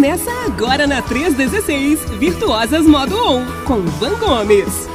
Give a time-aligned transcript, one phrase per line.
[0.00, 4.88] Começa agora na 316, Virtuosas Modo On, com Van Gomes.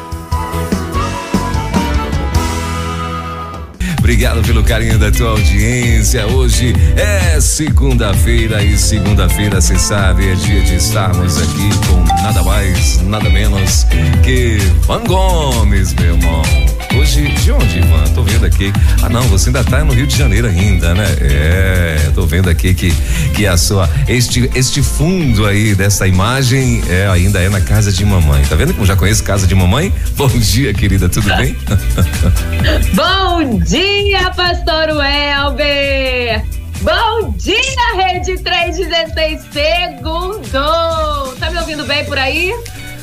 [4.05, 6.27] Obrigado pelo carinho da tua audiência.
[6.27, 13.01] Hoje é segunda-feira e segunda-feira, você sabe, é dia de estarmos aqui com nada mais,
[13.01, 13.83] nada menos
[14.23, 16.43] que Van Gomes, meu irmão.
[16.97, 18.03] Hoje, de onde, Ivan?
[18.13, 18.71] Tô vendo aqui.
[19.01, 21.05] Ah, não, você ainda tá no Rio de Janeiro ainda, né?
[21.19, 22.91] É, tô vendo aqui que,
[23.33, 28.05] que a sua, este, este fundo aí dessa imagem é, ainda é na casa de
[28.05, 28.43] mamãe.
[28.45, 29.91] Tá vendo como já conheço casa de mamãe?
[30.15, 31.55] Bom dia, querida, tudo bem?
[32.95, 33.94] Bom dia,
[34.35, 36.43] pastor Welber!
[36.81, 41.35] Bom dia, Rede 316 Segundo!
[41.39, 42.53] Tá me ouvindo bem por aí?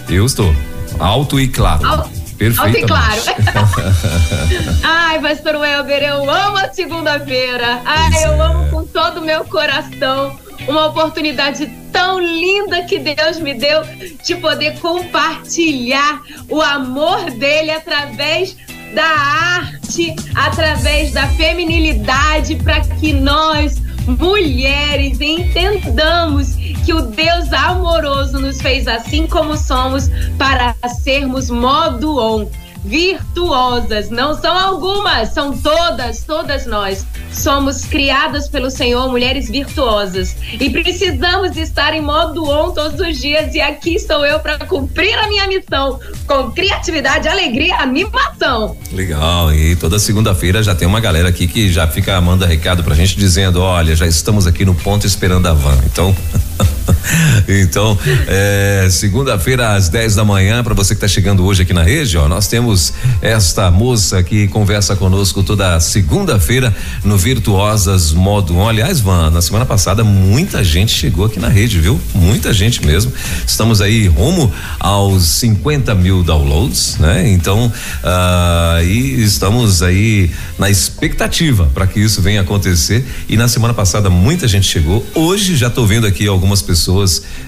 [0.09, 0.55] Eu estou.
[0.98, 1.86] Alto e claro.
[1.86, 2.69] Alto Perfeito.
[2.69, 3.23] Ontem, claro.
[4.83, 7.80] Ai, pastor Welber, eu amo a segunda-feira.
[7.84, 8.41] Ai, eu é.
[8.41, 10.36] amo com todo o meu coração
[10.69, 13.83] uma oportunidade tão linda que Deus me deu
[14.24, 18.56] de poder compartilhar o amor dele através
[18.95, 26.55] da arte, através da feminilidade, para que nós, mulheres, entendamos
[26.85, 32.48] que o Deus amoroso nos fez assim como somos para sermos modo on
[32.84, 34.11] virtuosas.
[34.11, 37.06] Não são algumas, são todas, todas nós.
[37.33, 40.36] Somos criadas pelo Senhor, mulheres virtuosas.
[40.61, 43.55] E precisamos estar em modo on todos os dias.
[43.55, 48.77] E aqui estou eu para cumprir a minha missão com criatividade, alegria, animação.
[48.92, 49.52] Legal.
[49.52, 53.17] E toda segunda-feira já tem uma galera aqui que já fica manda recado pra gente
[53.17, 55.78] dizendo: olha, já estamos aqui no ponto esperando a van.
[55.86, 56.14] Então.
[57.48, 61.83] então, é, segunda-feira às 10 da manhã, para você que está chegando hoje aqui na
[61.83, 68.69] rede, ó, nós temos esta moça que conversa conosco toda segunda-feira no Virtuosas Modo 1.
[68.69, 72.00] Aliás, Van, na semana passada muita gente chegou aqui na rede, viu?
[72.14, 73.12] Muita gente mesmo.
[73.47, 77.29] Estamos aí rumo aos 50 mil downloads, né?
[77.30, 83.05] Então, uh, e estamos aí na expectativa para que isso venha acontecer.
[83.29, 85.05] E na semana passada muita gente chegou.
[85.14, 86.92] Hoje já estou vendo aqui algumas pessoas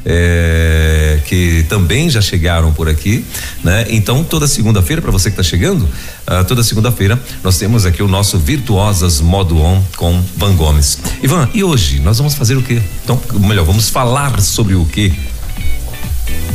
[0.04, 3.24] é, que também já chegaram por aqui,
[3.62, 3.86] né?
[3.90, 8.08] Então toda segunda-feira para você que está chegando, uh, toda segunda-feira nós temos aqui o
[8.08, 10.98] nosso Virtuosas Modo On com Van Gomes.
[11.22, 12.80] Ivan, e hoje nós vamos fazer o quê?
[13.02, 15.12] Então, melhor, vamos falar sobre o quê?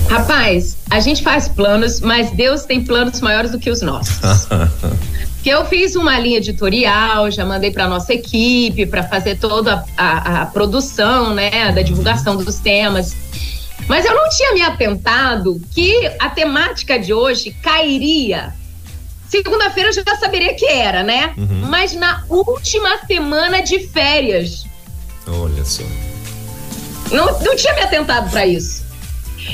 [0.09, 4.17] Rapaz, a gente faz planos, mas Deus tem planos maiores do que os nossos.
[5.43, 10.07] que eu fiz uma linha editorial, já mandei para nossa equipe para fazer toda a,
[10.07, 13.15] a, a, produção, né, da divulgação dos temas.
[13.87, 18.53] Mas eu não tinha me atentado que a temática de hoje cairia.
[19.27, 21.33] Segunda-feira eu já saberia que era, né?
[21.37, 21.67] Uhum.
[21.69, 24.65] Mas na última semana de férias.
[25.27, 25.83] Olha só.
[27.11, 28.88] Não, não tinha me atentado para isso.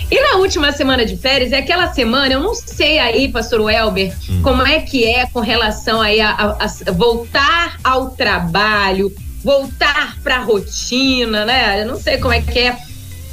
[0.09, 4.15] E na última semana de férias, é aquela semana, eu não sei aí, pastor Welber,
[4.29, 4.41] hum.
[4.41, 9.11] como é que é com relação aí a, a, a voltar ao trabalho,
[9.43, 11.81] voltar para a rotina, né?
[11.81, 12.77] Eu não sei como é que é.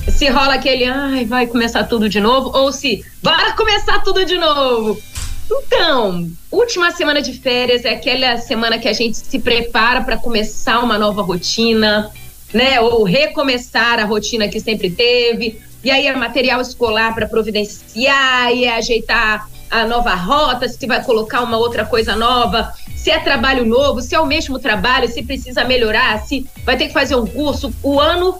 [0.08, 4.36] Se rola aquele, ai, vai começar tudo de novo, ou se vai começar tudo de
[4.36, 5.00] novo.
[5.50, 10.80] Então, última semana de férias é aquela semana que a gente se prepara para começar
[10.80, 12.10] uma nova rotina,
[12.52, 12.80] né?
[12.80, 18.64] Ou recomeçar a rotina que sempre teve, e aí é material escolar para providenciar, e
[18.64, 23.64] é ajeitar a nova rota, se vai colocar uma outra coisa nova, se é trabalho
[23.64, 27.26] novo, se é o mesmo trabalho, se precisa melhorar, se vai ter que fazer um
[27.26, 27.74] curso.
[27.82, 28.38] O ano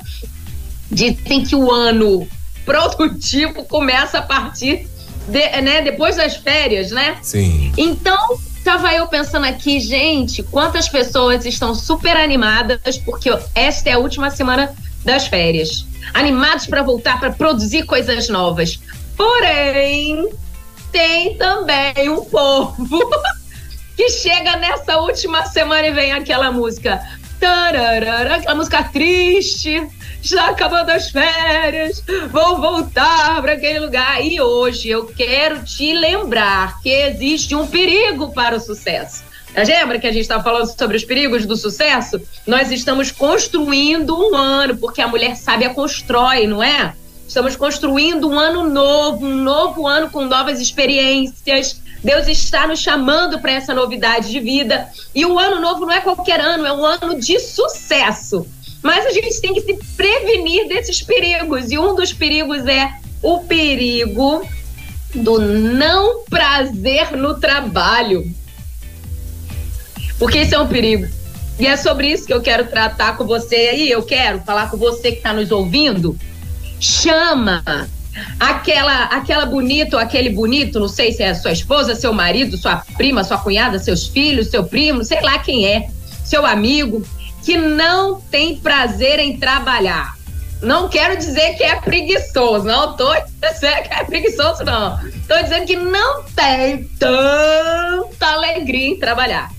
[0.91, 2.29] dizem que o ano
[2.65, 4.87] produtivo começa a partir
[5.27, 7.17] de, né, depois das férias, né?
[7.23, 7.73] Sim.
[7.79, 13.99] Então, tava eu pensando aqui, gente, quantas pessoas estão super animadas porque esta é a
[13.99, 14.73] última semana
[15.05, 18.81] das férias animados para voltar para produzir coisas novas.
[19.17, 20.29] Porém,
[20.91, 23.11] tem também um povo
[23.97, 27.01] que chega nessa última semana e vem aquela música.
[27.41, 29.85] Tararara, aquela música triste,
[30.23, 34.25] já acabando as férias, vou voltar para aquele lugar.
[34.25, 39.25] E hoje eu quero te lembrar que existe um perigo para o sucesso.
[39.55, 42.21] Lembra que a gente estava falando sobre os perigos do sucesso?
[42.47, 46.95] Nós estamos construindo um ano, porque a mulher sábia constrói, não é?
[47.29, 51.81] Estamos construindo um ano novo, um novo ano com novas experiências.
[52.03, 54.89] Deus está nos chamando para essa novidade de vida.
[55.15, 58.47] E o ano novo não é qualquer ano, é um ano de sucesso.
[58.83, 61.71] Mas a gente tem que se prevenir desses perigos.
[61.71, 62.91] E um dos perigos é
[63.23, 64.47] o perigo
[65.15, 68.25] do não prazer no trabalho
[70.19, 71.07] porque isso é um perigo.
[71.59, 73.91] E é sobre isso que eu quero tratar com você aí.
[73.91, 76.19] Eu quero falar com você que está nos ouvindo.
[76.81, 77.63] chama
[78.39, 83.25] aquela aquela bonito, aquele bonito, não sei se é sua esposa, seu marido, sua prima,
[83.25, 85.89] sua cunhada, seus filhos, seu primo, sei lá quem é,
[86.25, 87.03] seu amigo,
[87.43, 90.17] que não tem prazer em trabalhar.
[90.61, 94.97] Não quero dizer que é preguiçoso, não tô dizendo que é preguiçoso, não.
[95.27, 99.51] Tô dizendo que não tem tanta alegria em trabalhar.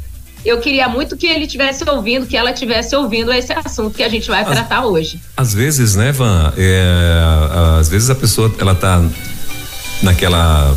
[0.45, 4.09] Eu queria muito que ele tivesse ouvindo, que ela tivesse ouvindo esse assunto que a
[4.09, 5.19] gente vai tratar hoje.
[5.37, 9.01] Às vezes, né, Van, é, às vezes a pessoa, ela tá
[10.01, 10.75] naquela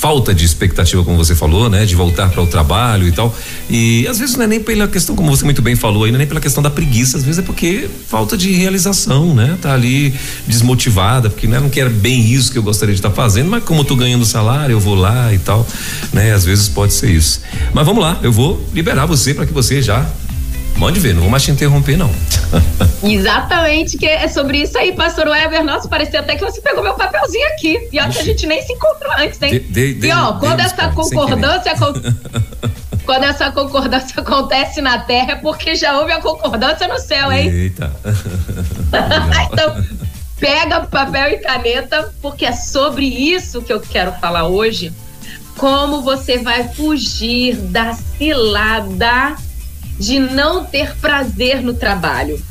[0.00, 1.84] falta de expectativa, como você falou, né?
[1.84, 3.36] De voltar para o trabalho e tal.
[3.68, 6.26] E às vezes não é nem pela questão, como você muito bem falou, ainda nem
[6.26, 9.58] pela questão da preguiça, às vezes é porque falta de realização, né?
[9.60, 10.14] Tá ali
[10.46, 13.62] desmotivada, porque né, não quer bem isso que eu gostaria de estar tá fazendo, mas
[13.62, 15.66] como eu tô ganhando salário, eu vou lá e tal,
[16.14, 16.32] né?
[16.32, 17.42] Às vezes pode ser isso.
[17.74, 20.08] Mas vamos lá, eu vou liberar você para que você já
[20.80, 22.10] Mande ver, não vou mais te interromper, não.
[23.04, 25.62] Exatamente, que é sobre isso aí, pastor Weber.
[25.62, 27.86] Nossa, parecia até que você pegou meu papelzinho aqui.
[27.92, 29.60] E olha que a gente nem se encontrou antes, hein?
[29.68, 31.74] De, de, e ó, de, quando essa concordância.
[33.04, 37.50] quando essa concordância acontece na terra é porque já houve a concordância no céu, hein?
[37.50, 37.92] Eita.
[39.52, 39.84] então,
[40.38, 44.90] pega papel e caneta, porque é sobre isso que eu quero falar hoje.
[45.58, 49.36] Como você vai fugir da cilada
[50.00, 52.42] de não ter prazer no trabalho.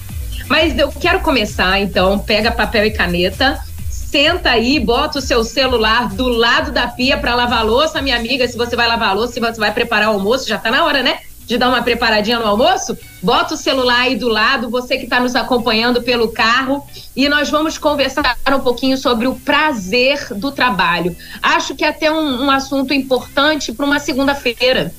[0.47, 3.59] Mas eu quero começar, então, pega papel e caneta,
[3.89, 8.47] senta aí, bota o seu celular do lado da pia para lavar louça, minha amiga,
[8.47, 11.01] se você vai lavar louça, se você vai preparar o almoço, já tá na hora,
[11.01, 11.21] né?
[11.47, 15.19] De dar uma preparadinha no almoço, bota o celular aí do lado, você que está
[15.19, 16.85] nos acompanhando pelo carro,
[17.15, 21.15] e nós vamos conversar um pouquinho sobre o prazer do trabalho.
[21.41, 24.93] Acho que é até um, um assunto importante para uma segunda-feira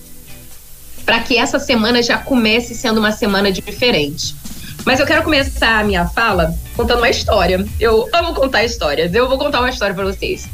[1.05, 4.35] para que essa semana já comece sendo uma semana diferente.
[4.85, 7.67] Mas eu quero começar a minha fala contando uma história.
[7.79, 9.14] Eu amo contar histórias.
[9.14, 10.49] Eu vou contar uma história para vocês.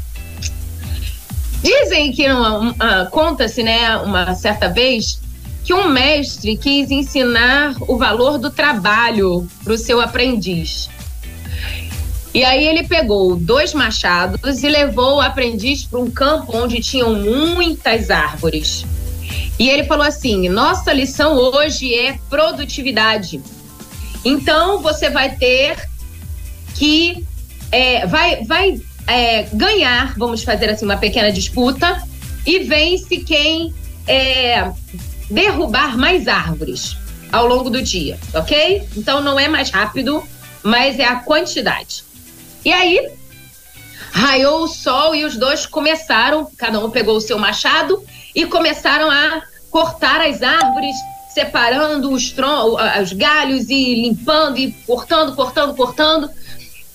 [1.63, 5.19] Dizem que uh, conta-se, né, uma certa vez,
[5.63, 10.89] que um mestre quis ensinar o valor do trabalho para o seu aprendiz.
[12.33, 17.15] E aí ele pegou dois machados e levou o aprendiz para um campo onde tinham
[17.15, 18.85] muitas árvores.
[19.59, 23.41] E ele falou assim: nossa lição hoje é produtividade.
[24.23, 25.77] Então você vai ter
[26.75, 27.25] que
[27.71, 32.01] é, vai, vai é, ganhar, vamos fazer assim uma pequena disputa
[32.45, 33.73] e vence quem
[34.07, 34.71] é,
[35.29, 36.95] derrubar mais árvores
[37.31, 38.87] ao longo do dia, ok?
[38.95, 40.23] Então não é mais rápido,
[40.63, 42.03] mas é a quantidade.
[42.63, 43.11] E aí
[44.11, 48.03] raiou o sol e os dois começaram, cada um pegou o seu machado
[48.35, 50.95] e começaram a cortar as árvores,
[51.33, 52.33] separando os,
[53.01, 56.29] os galhos e limpando e cortando, cortando, cortando.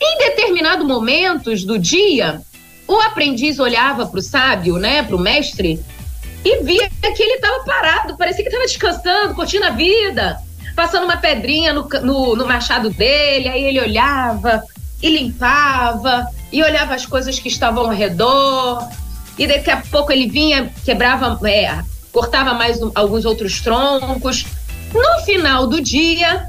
[0.00, 2.40] Em determinados momentos do dia,
[2.88, 5.80] o aprendiz olhava para o sábio, né, para o mestre,
[6.44, 10.38] e via que ele estava parado, parecia que estava descansando, curtindo a vida,
[10.74, 14.62] passando uma pedrinha no, no, no, machado dele, aí ele olhava
[15.00, 18.86] e limpava, e olhava as coisas que estavam ao redor,
[19.38, 21.82] e daqui a pouco ele vinha, quebrava, é,
[22.12, 24.44] cortava mais um, alguns outros troncos.
[24.92, 26.46] No final do dia,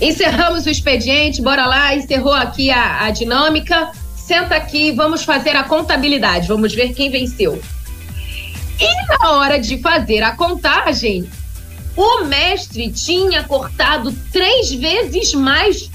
[0.00, 3.90] encerramos o expediente, bora lá, encerrou aqui a, a dinâmica.
[4.16, 7.60] Senta aqui, vamos fazer a contabilidade, vamos ver quem venceu.
[8.80, 11.28] E na hora de fazer a contagem,
[11.96, 15.90] o mestre tinha cortado três vezes mais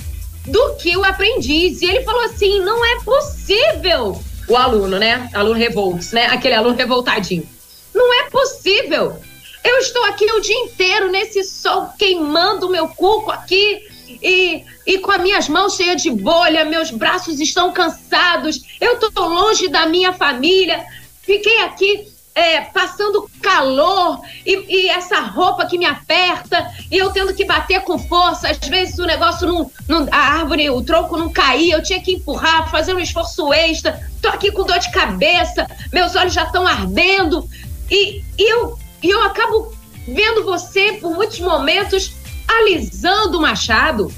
[0.48, 1.82] do que o aprendiz.
[1.82, 5.30] E ele falou assim: não é possível o aluno, né?
[5.34, 6.28] Aluno revoltos, né?
[6.28, 7.48] Aquele aluno revoltadinho.
[7.94, 9.20] Não é possível.
[9.64, 13.82] Eu estou aqui o dia inteiro nesse sol queimando meu cuco aqui
[14.22, 19.28] e, e com as minhas mãos cheias de bolha, meus braços estão cansados, eu estou
[19.28, 20.86] longe da minha família,
[21.22, 27.34] fiquei aqui é, passando calor e, e, essa roupa que me aperta e eu tendo
[27.34, 28.48] que bater com força.
[28.48, 32.14] Às vezes o negócio não, não, a árvore, o tronco não caía, eu tinha que
[32.14, 34.08] empurrar, fazer um esforço extra.
[34.22, 37.50] Tô aqui com dor de cabeça, meus olhos já estão ardendo
[37.90, 39.74] e, e eu, e eu acabo
[40.08, 42.14] vendo você por muitos momentos
[42.48, 44.14] alisando o machado,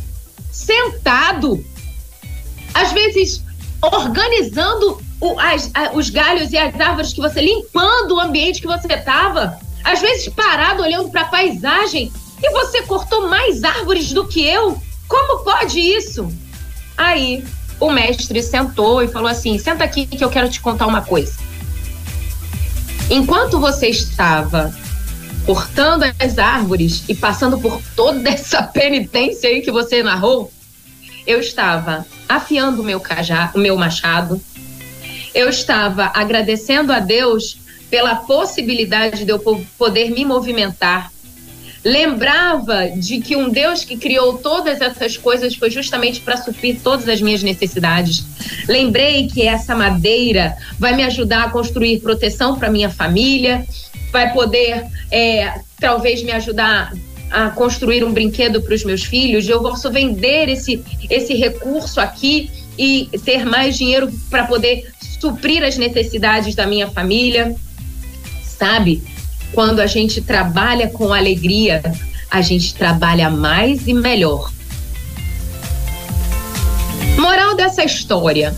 [0.51, 1.65] sentado,
[2.73, 3.41] às vezes
[3.81, 8.67] organizando o, as, a, os galhos e as árvores que você, limpando o ambiente que
[8.67, 12.11] você estava, às vezes parado olhando para a paisagem
[12.41, 14.81] e você cortou mais árvores do que eu.
[15.07, 16.31] Como pode isso?
[16.97, 17.43] Aí
[17.79, 21.33] o mestre sentou e falou assim: senta aqui que eu quero te contar uma coisa.
[23.09, 24.73] Enquanto você estava
[25.45, 30.51] cortando as árvores e passando por toda essa penitência aí que você narrou,
[31.25, 34.39] eu estava afiando o meu, cajá, o meu machado,
[35.33, 37.57] eu estava agradecendo a Deus
[37.89, 39.39] pela possibilidade de eu
[39.77, 41.11] poder me movimentar.
[41.83, 47.07] Lembrava de que um Deus que criou todas essas coisas foi justamente para suprir todas
[47.07, 48.25] as minhas necessidades.
[48.67, 53.65] Lembrei que essa madeira vai me ajudar a construir proteção para minha família,
[54.11, 56.93] vai poder é, talvez me ajudar
[57.31, 59.47] a construir um brinquedo para os meus filhos.
[59.47, 65.77] Eu posso vender esse, esse recurso aqui e ter mais dinheiro para poder suprir as
[65.77, 67.55] necessidades da minha família.
[68.43, 69.03] Sabe?
[69.53, 71.81] Quando a gente trabalha com alegria,
[72.29, 74.51] a gente trabalha mais e melhor.
[77.17, 78.55] Moral dessa história: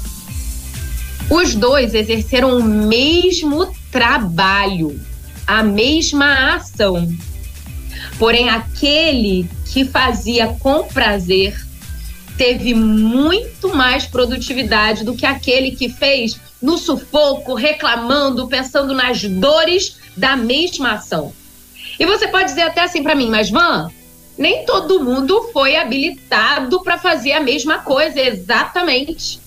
[1.30, 5.00] os dois exerceram o mesmo trabalho,
[5.48, 7.08] a mesma ação.
[8.20, 11.56] Porém, aquele que fazia com prazer
[12.38, 19.98] teve muito mais produtividade do que aquele que fez no sufoco, reclamando, pensando nas dores
[20.16, 21.34] da mesma ação.
[22.00, 23.92] E você pode dizer até assim para mim, mas Van,
[24.38, 29.40] nem todo mundo foi habilitado para fazer a mesma coisa exatamente.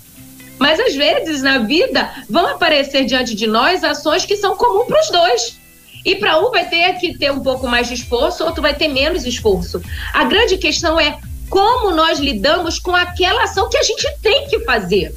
[0.59, 5.00] Mas às vezes na vida vão aparecer diante de nós ações que são comuns para
[5.00, 5.59] os dois.
[6.04, 8.88] E para um vai ter que ter um pouco mais de esforço, outro vai ter
[8.88, 9.83] menos esforço.
[10.12, 11.18] A grande questão é
[11.49, 15.14] como nós lidamos com aquela ação que a gente tem que fazer.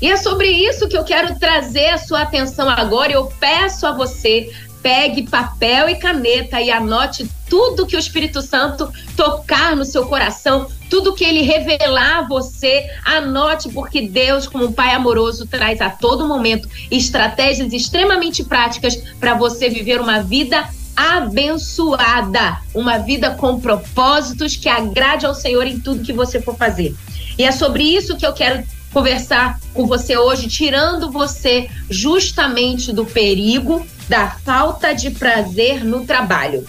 [0.00, 3.12] E é sobre isso que eu quero trazer a sua atenção agora.
[3.12, 4.50] Eu peço a você,
[4.82, 10.68] pegue papel e caneta e anote tudo que o Espírito Santo tocar no seu coração,
[10.88, 15.90] tudo que ele revelar a você, anote, porque Deus, como um Pai amoroso, traz a
[15.90, 24.56] todo momento estratégias extremamente práticas para você viver uma vida abençoada, uma vida com propósitos
[24.56, 26.94] que agrade ao Senhor em tudo que você for fazer.
[27.38, 33.04] E é sobre isso que eu quero conversar com você hoje, tirando você justamente do
[33.04, 36.66] perigo da falta de prazer no trabalho.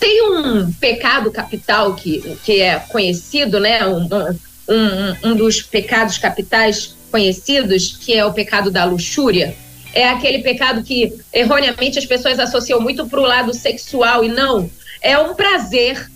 [0.00, 3.86] Tem um pecado capital que, que é conhecido, né?
[3.86, 4.08] Um,
[4.68, 9.56] um, um dos pecados capitais conhecidos, que é o pecado da luxúria.
[9.94, 14.68] É aquele pecado que erroneamente as pessoas associam muito para o lado sexual e não.
[15.00, 16.10] É um prazer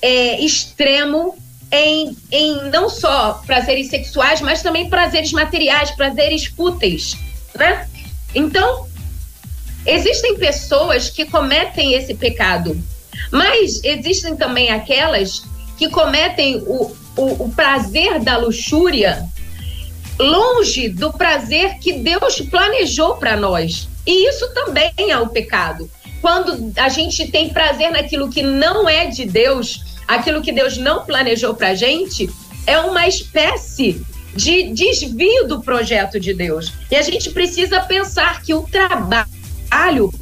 [0.00, 1.36] é, extremo
[1.70, 7.16] em, em não só prazeres sexuais, mas também prazeres materiais, prazeres fúteis,
[7.54, 7.88] né?
[8.34, 8.86] Então,
[9.84, 12.78] existem pessoas que cometem esse pecado,
[13.30, 15.44] mas existem também aquelas
[15.76, 19.26] que cometem o, o, o prazer da luxúria
[20.18, 23.88] longe do prazer que Deus planejou para nós.
[24.06, 25.90] E isso também é o pecado.
[26.20, 31.04] Quando a gente tem prazer naquilo que não é de Deus, aquilo que Deus não
[31.04, 32.28] planejou para gente,
[32.66, 34.04] é uma espécie
[34.34, 36.72] de desvio do projeto de Deus.
[36.90, 40.12] E a gente precisa pensar que o trabalho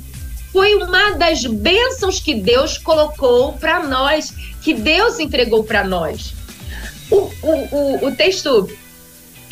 [0.53, 4.33] foi uma das bênçãos que Deus colocou para nós,
[4.63, 6.33] que Deus entregou para nós.
[7.11, 8.71] O, o, o, o texto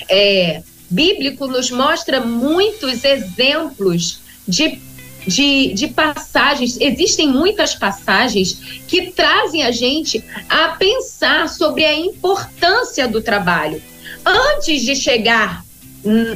[0.08, 4.80] é, bíblico nos mostra muitos exemplos de
[5.26, 8.54] de, de passagens, existem muitas passagens
[8.86, 13.80] que trazem a gente a pensar sobre a importância do trabalho.
[14.24, 15.64] Antes de chegar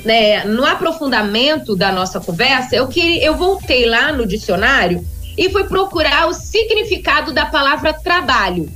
[0.05, 5.05] né, no aprofundamento da nossa conversa, eu, que, eu voltei lá no dicionário
[5.37, 8.71] e fui procurar o significado da palavra trabalho.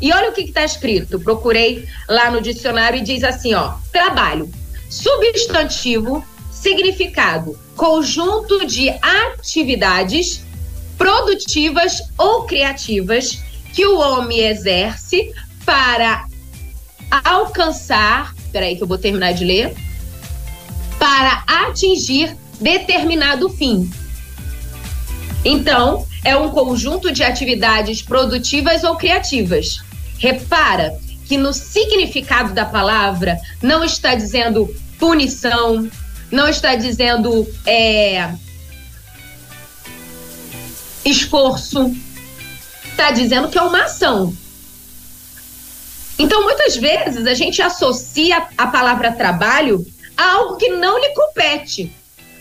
[0.00, 1.18] E olha o que está escrito.
[1.18, 4.50] Procurei lá no dicionário e diz assim: ó, trabalho,
[4.88, 6.24] substantivo,
[6.64, 10.42] significado, conjunto de atividades
[10.96, 13.38] produtivas ou criativas
[13.74, 15.30] que o homem exerce
[15.66, 16.24] para
[17.22, 19.74] alcançar, peraí que eu vou terminar de ler,
[20.98, 23.90] para atingir determinado fim.
[25.44, 29.82] Então, é um conjunto de atividades produtivas ou criativas.
[30.18, 35.90] Repara que no significado da palavra não está dizendo punição,
[36.34, 38.28] não está dizendo é,
[41.04, 41.94] esforço,
[42.90, 44.36] está dizendo que é uma ação.
[46.18, 49.86] Então, muitas vezes, a gente associa a palavra trabalho
[50.16, 51.92] a algo que não lhe compete.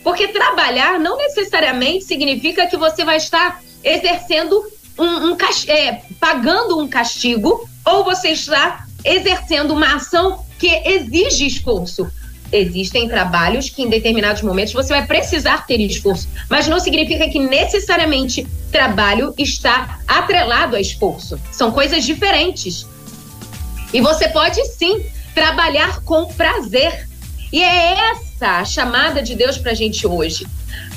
[0.03, 4.63] Porque trabalhar não necessariamente significa que você vai estar exercendo
[4.97, 12.11] um, um é, pagando um castigo ou você está exercendo uma ação que exige esforço.
[12.53, 17.39] Existem trabalhos que em determinados momentos você vai precisar ter esforço, mas não significa que
[17.39, 21.39] necessariamente trabalho está atrelado a esforço.
[21.51, 22.85] São coisas diferentes.
[23.91, 27.09] E você pode sim trabalhar com prazer.
[27.51, 30.45] E é essa a chamada de Deus para a gente hoje.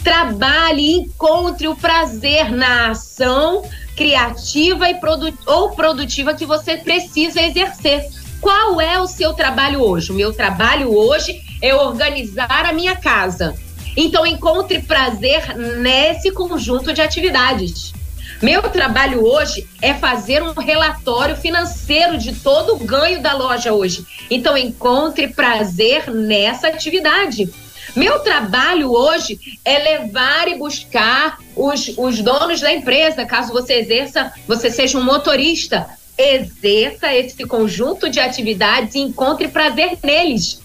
[0.04, 3.64] Trabalhe encontre o prazer na ação
[3.96, 8.04] criativa e produ ou produtiva que você precisa exercer.
[8.42, 10.12] Qual é o seu trabalho hoje?
[10.12, 13.54] O meu trabalho hoje é organizar a minha casa.
[13.96, 17.94] Então encontre prazer nesse conjunto de atividades.
[18.42, 24.04] Meu trabalho hoje é fazer um relatório financeiro de todo o ganho da loja hoje.
[24.30, 27.48] Então encontre prazer nessa atividade.
[27.94, 34.30] Meu trabalho hoje é levar e buscar os, os donos da empresa, caso você exerça,
[34.46, 35.88] você seja um motorista.
[36.18, 40.60] Exerça esse conjunto de atividades e encontre prazer neles.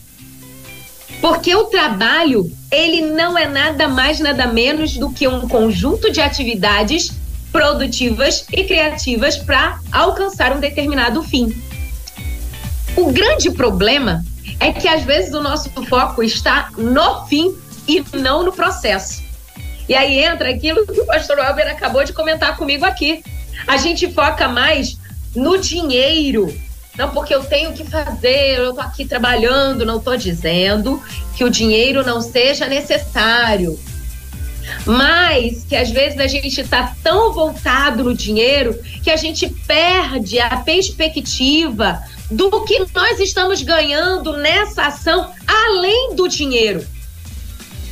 [1.22, 6.20] Porque o trabalho, ele não é nada mais, nada menos do que um conjunto de
[6.20, 7.12] atividades
[7.51, 11.56] produtivas e criativas para alcançar um determinado fim.
[12.98, 14.24] O grande problema
[14.60, 17.56] é que às vezes o nosso foco está no fim
[17.88, 19.22] e não no processo.
[19.88, 23.24] E aí entra aquilo que o pastor Albert acabou de comentar comigo aqui.
[23.68, 24.98] A gente foca mais
[25.36, 26.54] no dinheiro.
[26.98, 31.01] Não, porque eu tenho que fazer, eu tô aqui trabalhando, não tô dizendo
[31.36, 33.79] que o dinheiro não seja necessário.
[34.86, 40.39] Mas que às vezes a gente está tão voltado no dinheiro que a gente perde
[40.39, 46.86] a perspectiva do que nós estamos ganhando nessa ação além do dinheiro.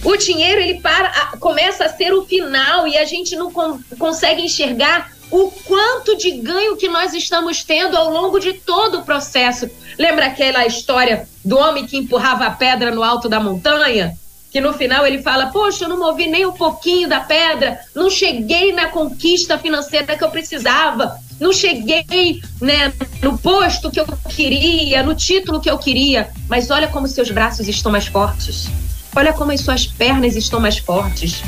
[0.04, 4.42] O dinheiro ele para, começa a ser o final e a gente não com, consegue
[4.42, 9.70] enxergar o quanto de ganho que nós estamos tendo ao longo de todo o processo.
[9.98, 14.18] Lembra aquela história do homem que empurrava a pedra no alto da montanha?
[14.52, 18.10] que no final ele fala: Poxa, eu não movi nem um pouquinho da pedra, não
[18.10, 25.04] cheguei na conquista financeira que eu precisava, não cheguei né, no posto que eu queria,
[25.04, 26.30] no título que eu queria.
[26.48, 28.68] Mas olha como seus braços estão mais fortes,
[29.16, 31.44] olha como as suas pernas estão mais fortes.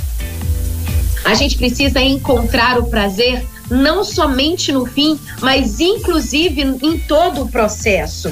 [1.23, 7.49] A gente precisa encontrar o prazer não somente no fim, mas inclusive em todo o
[7.49, 8.31] processo.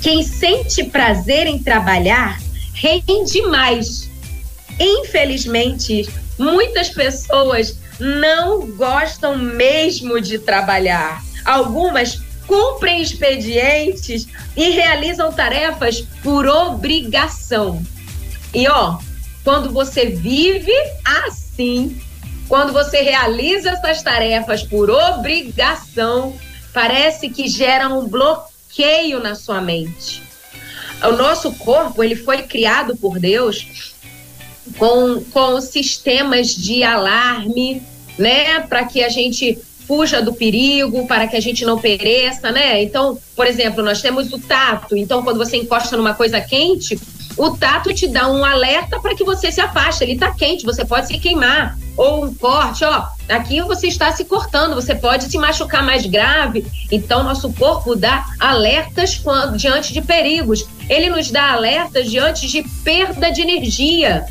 [0.00, 2.40] Quem sente prazer em trabalhar
[2.72, 4.08] rende mais.
[4.78, 11.22] Infelizmente, muitas pessoas não gostam mesmo de trabalhar.
[11.44, 17.82] Algumas cumprem expedientes e realizam tarefas por obrigação.
[18.52, 18.98] E ó,
[19.42, 20.72] quando você vive
[21.04, 22.00] assim,
[22.48, 26.36] quando você realiza essas tarefas por obrigação,
[26.72, 30.24] parece que gera um bloqueio na sua mente
[31.08, 33.94] o nosso corpo ele foi criado por Deus
[34.78, 37.82] com, com sistemas de alarme,
[38.18, 42.82] né, para que a gente fuja do perigo, para que a gente não pereça, né?
[42.82, 44.96] Então, por exemplo, nós temos o tato.
[44.96, 46.98] Então, quando você encosta numa coisa quente,
[47.36, 50.04] o tato te dá um alerta para que você se afaste.
[50.04, 51.76] Ele está quente, você pode se queimar.
[51.96, 56.64] Ou um corte, ó, aqui você está se cortando, você pode se machucar mais grave.
[56.90, 60.66] Então, nosso corpo dá alertas quando, diante de perigos.
[60.88, 64.26] Ele nos dá alertas diante de perda de energia.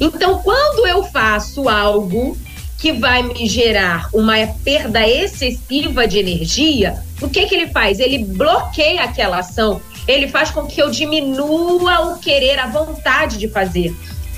[0.00, 2.36] Então, quando eu faço algo
[2.78, 7.98] que vai me gerar uma perda excessiva de energia, o que, que ele faz?
[7.98, 13.46] Ele bloqueia aquela ação ele faz com que eu diminua o querer, a vontade de
[13.46, 13.94] fazer.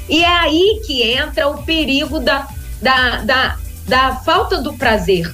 [0.08, 2.48] E é aí que entra o perigo da,
[2.82, 5.32] da, da, da falta do prazer.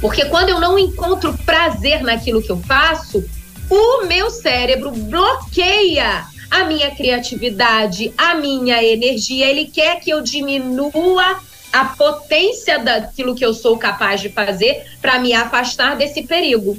[0.00, 3.24] Porque quando eu não encontro prazer naquilo que eu faço,
[3.70, 9.46] o meu cérebro bloqueia a minha criatividade, a minha energia.
[9.46, 11.40] Ele quer que eu diminua
[11.72, 16.76] a potência daquilo que eu sou capaz de fazer para me afastar desse perigo.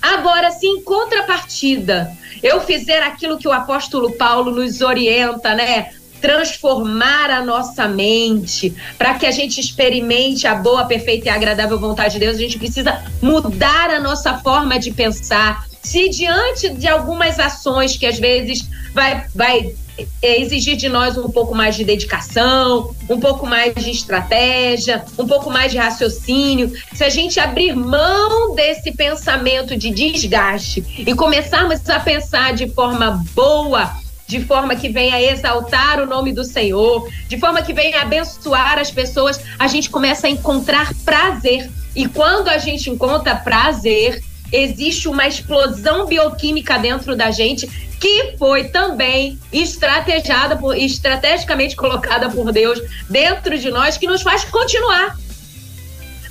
[0.00, 2.10] Agora, se em contrapartida
[2.42, 5.90] eu fizer aquilo que o apóstolo Paulo nos orienta, né?
[6.20, 12.14] transformar a nossa mente, para que a gente experimente a boa, perfeita e agradável vontade
[12.14, 15.66] de Deus, a gente precisa mudar a nossa forma de pensar.
[15.82, 19.74] Se diante de algumas ações que às vezes vai, vai
[20.22, 25.50] exigir de nós um pouco mais de dedicação, um pouco mais de estratégia, um pouco
[25.50, 26.72] mais de raciocínio.
[26.92, 33.22] Se a gente abrir mão desse pensamento de desgaste e começarmos a pensar de forma
[33.34, 33.90] boa,
[34.26, 38.90] de forma que venha exaltar o nome do Senhor, de forma que venha abençoar as
[38.90, 41.68] pessoas, a gente começa a encontrar prazer.
[41.96, 47.66] E quando a gente encontra prazer, existe uma explosão bioquímica dentro da gente
[48.00, 54.42] que foi também estrategada por, estrategicamente colocada por Deus dentro de nós, que nos faz
[54.44, 55.16] continuar,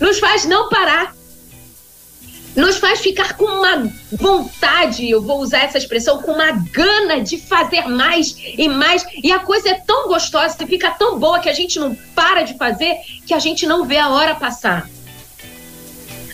[0.01, 1.13] nos faz não parar.
[2.55, 7.37] nos faz ficar com uma vontade, eu vou usar essa expressão, com uma gana de
[7.37, 9.05] fazer mais e mais.
[9.23, 12.57] E a coisa é tão gostosa, fica tão boa que a gente não para de
[12.57, 14.89] fazer, que a gente não vê a hora passar.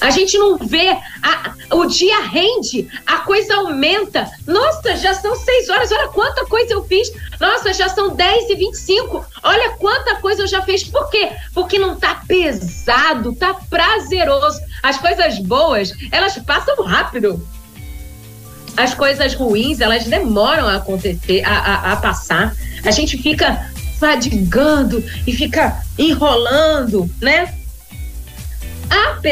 [0.01, 0.89] A gente não vê,
[1.23, 4.29] a, o dia rende, a coisa aumenta.
[4.45, 7.12] Nossa, já são seis horas, olha quanta coisa eu fiz.
[7.39, 9.25] Nossa, já são dez e vinte e cinco.
[9.43, 10.84] Olha quanta coisa eu já fiz.
[10.84, 11.31] Por quê?
[11.53, 14.60] Porque não tá pesado, tá prazeroso.
[14.84, 17.45] As coisas boas, elas passam rápido.
[18.77, 22.53] As coisas ruins, elas demoram a acontecer, a, a, a passar.
[22.84, 27.55] A gente fica fadigando e fica enrolando, né?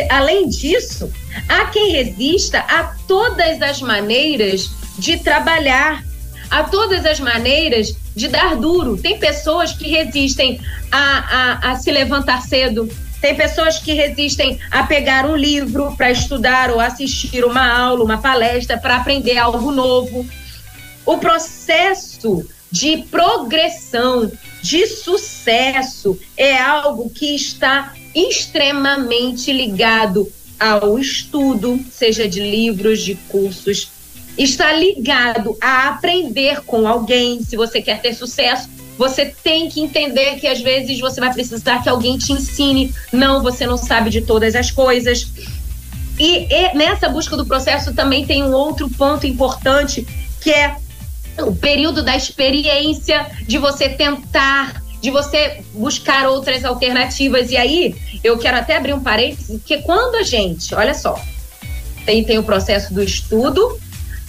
[0.09, 1.11] Além disso,
[1.47, 6.03] há quem resista a todas as maneiras de trabalhar,
[6.49, 8.97] a todas as maneiras de dar duro.
[8.97, 10.59] Tem pessoas que resistem
[10.91, 12.89] a, a, a se levantar cedo,
[13.21, 18.17] tem pessoas que resistem a pegar um livro para estudar ou assistir uma aula, uma
[18.17, 20.25] palestra para aprender algo novo.
[21.05, 32.27] O processo de progressão, de sucesso, é algo que está extremamente ligado ao estudo, seja
[32.27, 33.89] de livros, de cursos,
[34.37, 37.43] está ligado a aprender com alguém.
[37.43, 41.81] Se você quer ter sucesso, você tem que entender que às vezes você vai precisar
[41.81, 42.93] que alguém te ensine.
[43.11, 45.27] Não, você não sabe de todas as coisas.
[46.19, 50.07] E, e nessa busca do processo também tem um outro ponto importante,
[50.41, 50.75] que é
[51.39, 57.51] o período da experiência, de você tentar de você buscar outras alternativas.
[57.51, 61.21] E aí, eu quero até abrir um parênteses, que quando a gente, olha só,
[62.05, 63.77] tem, tem o processo do estudo,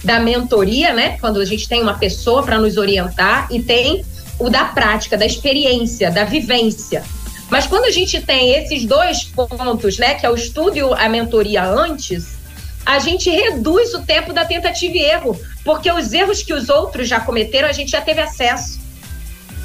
[0.03, 1.17] da mentoria, né?
[1.21, 4.03] Quando a gente tem uma pessoa para nos orientar, e tem
[4.37, 7.05] o da prática, da experiência, da vivência.
[7.49, 11.07] Mas quando a gente tem esses dois pontos, né, que é o estudo e a
[11.07, 12.35] mentoria antes,
[12.85, 17.07] a gente reduz o tempo da tentativa e erro, porque os erros que os outros
[17.07, 18.77] já cometeram, a gente já teve acesso.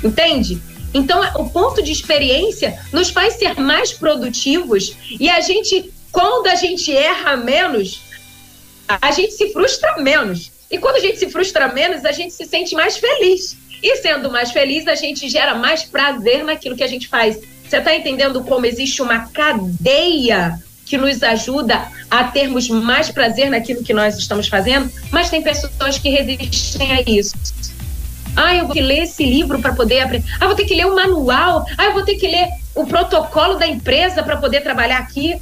[0.05, 0.69] Entende?
[0.92, 6.55] Então, o ponto de experiência nos faz ser mais produtivos e a gente, quando a
[6.55, 8.03] gente erra menos,
[8.88, 10.50] a gente se frustra menos.
[10.70, 13.57] E quando a gente se frustra menos, a gente se sente mais feliz.
[13.83, 17.38] E sendo mais feliz, a gente gera mais prazer naquilo que a gente faz.
[17.68, 23.83] Você está entendendo como existe uma cadeia que nos ajuda a termos mais prazer naquilo
[23.83, 24.90] que nós estamos fazendo?
[25.11, 27.35] Mas tem pessoas que resistem a isso.
[28.37, 30.27] Ah, eu vou ter que ler esse livro para poder aprender.
[30.40, 31.64] Ah, vou ter que ler o manual.
[31.77, 35.40] Ah, eu vou ter que ler o protocolo da empresa para poder trabalhar aqui.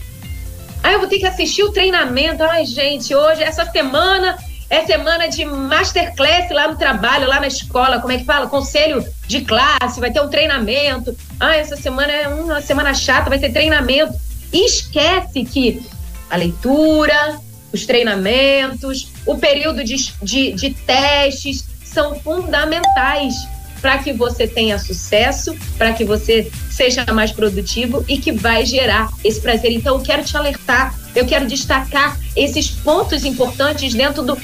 [0.82, 2.42] Ah, eu vou ter que assistir o treinamento.
[2.42, 4.38] Ai, gente, hoje, essa semana,
[4.70, 8.00] é semana de masterclass lá no trabalho, lá na escola.
[8.00, 8.48] Como é que fala?
[8.48, 11.16] Conselho de classe, vai ter um treinamento.
[11.38, 14.12] Ah, essa semana é uma semana chata, vai ter treinamento.
[14.52, 15.82] E esquece que
[16.30, 17.38] a leitura,
[17.72, 23.34] os treinamentos, o período de, de, de testes, são fundamentais
[23.80, 29.08] para que você tenha sucesso, para que você seja mais produtivo e que vai gerar
[29.24, 29.72] esse prazer.
[29.72, 34.38] Então, eu quero te alertar, eu quero destacar esses pontos importantes dentro do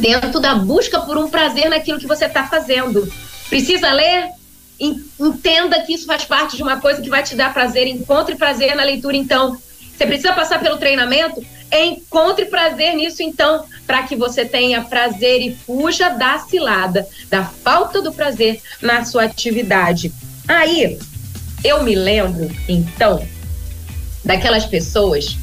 [0.00, 3.10] dentro da busca por um prazer naquilo que você está fazendo.
[3.48, 4.30] Precisa ler?
[4.78, 7.86] Entenda que isso faz parte de uma coisa que vai te dar prazer.
[7.86, 9.56] Encontre prazer na leitura, então.
[9.96, 11.44] Você precisa passar pelo treinamento?
[11.72, 18.02] Encontre prazer nisso, então, para que você tenha prazer e fuja da cilada, da falta
[18.02, 20.12] do prazer na sua atividade.
[20.48, 20.98] Aí,
[21.64, 23.26] eu me lembro, então,
[24.24, 25.36] daquelas pessoas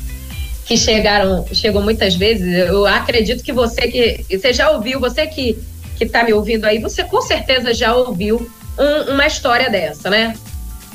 [0.66, 5.58] que chegaram, chegou muitas vezes, eu acredito que você que você já ouviu, você que
[5.98, 10.34] que está me ouvindo aí, você com certeza já ouviu um, uma história dessa, né?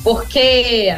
[0.03, 0.95] Porque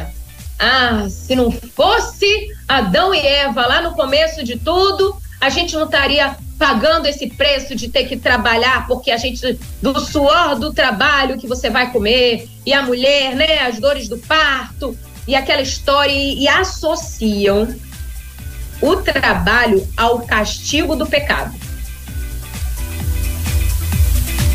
[0.57, 5.85] ah, se não fosse Adão e Eva lá no começo de tudo, a gente não
[5.85, 11.39] estaria pagando esse preço de ter que trabalhar, porque a gente, do suor do trabalho
[11.39, 14.95] que você vai comer, e a mulher, né, as dores do parto,
[15.27, 17.75] e aquela história, e, associam
[18.79, 21.55] o trabalho ao castigo do pecado.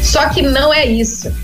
[0.00, 1.34] Só que não é isso,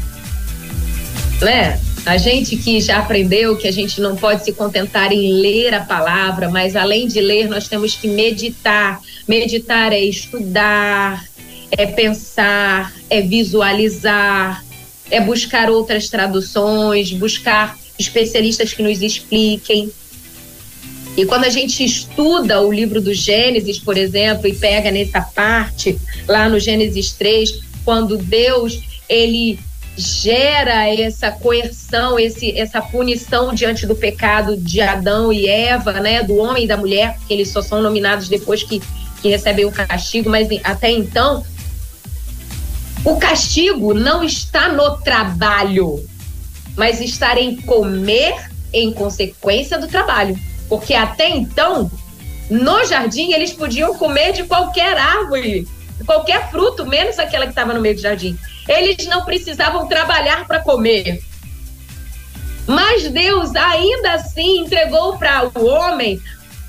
[1.41, 1.81] né?
[2.05, 5.81] A gente que já aprendeu que a gente não pode se contentar em ler a
[5.81, 9.01] palavra, mas além de ler, nós temos que meditar.
[9.27, 11.25] Meditar é estudar,
[11.71, 14.65] é pensar, é visualizar,
[15.11, 19.93] é buscar outras traduções, buscar especialistas que nos expliquem.
[21.17, 25.97] E quando a gente estuda o livro do Gênesis, por exemplo, e pega nessa parte,
[26.27, 29.59] lá no Gênesis 3, quando Deus ele
[29.97, 36.37] gera essa coerção, esse, essa punição diante do pecado de Adão e Eva, né, do
[36.37, 38.81] homem e da mulher, porque eles só são nominados depois que,
[39.21, 41.45] que recebem o castigo, mas até então
[43.05, 46.03] o castigo não está no trabalho,
[46.77, 51.91] mas está em comer em consequência do trabalho, porque até então
[52.49, 55.69] no jardim eles podiam comer de qualquer árvore,
[56.05, 58.39] qualquer fruto, menos aquela que estava no meio do jardim.
[58.69, 61.23] Eles não precisavam trabalhar para comer.
[62.67, 66.21] Mas Deus ainda assim entregou para o homem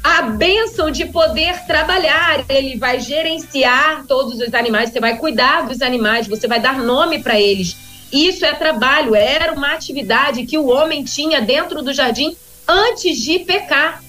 [0.03, 2.43] a bênção de poder trabalhar.
[2.49, 7.19] Ele vai gerenciar todos os animais, você vai cuidar dos animais, você vai dar nome
[7.19, 7.77] para eles.
[8.11, 12.35] Isso é trabalho, era uma atividade que o homem tinha dentro do jardim
[12.67, 14.03] antes de pecar.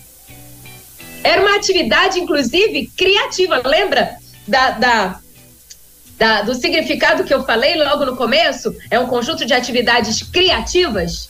[1.23, 3.63] Era uma atividade, inclusive, criativa.
[3.65, 5.21] Lembra da, da
[6.19, 11.29] da, do significado que eu falei logo no começo, é um conjunto de atividades criativas.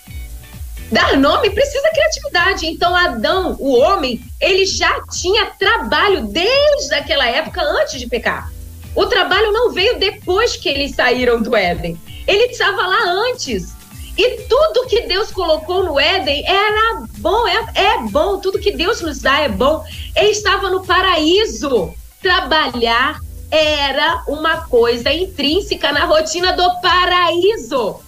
[0.93, 2.67] Dar nome precisa criatividade.
[2.67, 8.53] Então, Adão, o homem, ele já tinha trabalho desde aquela época antes de pecar.
[8.95, 11.99] O trabalho não veio depois que eles saíram do Éden.
[12.27, 13.75] Ele estava lá antes.
[14.17, 18.39] E tudo que Deus colocou no Éden era bom, é, é bom.
[18.39, 19.83] Tudo que Deus nos dá é bom.
[20.15, 21.93] Ele estava no paraíso.
[22.25, 28.01] Trabalhar era uma coisa intrínseca na rotina do paraíso.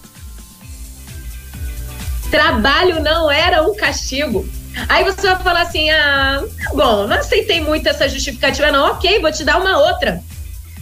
[2.31, 4.43] Trabalho não era um castigo.
[4.89, 8.87] Aí você vai falar assim: ah, bom, não aceitei muito essa justificativa, não.
[8.93, 10.19] Ok, vou te dar uma outra.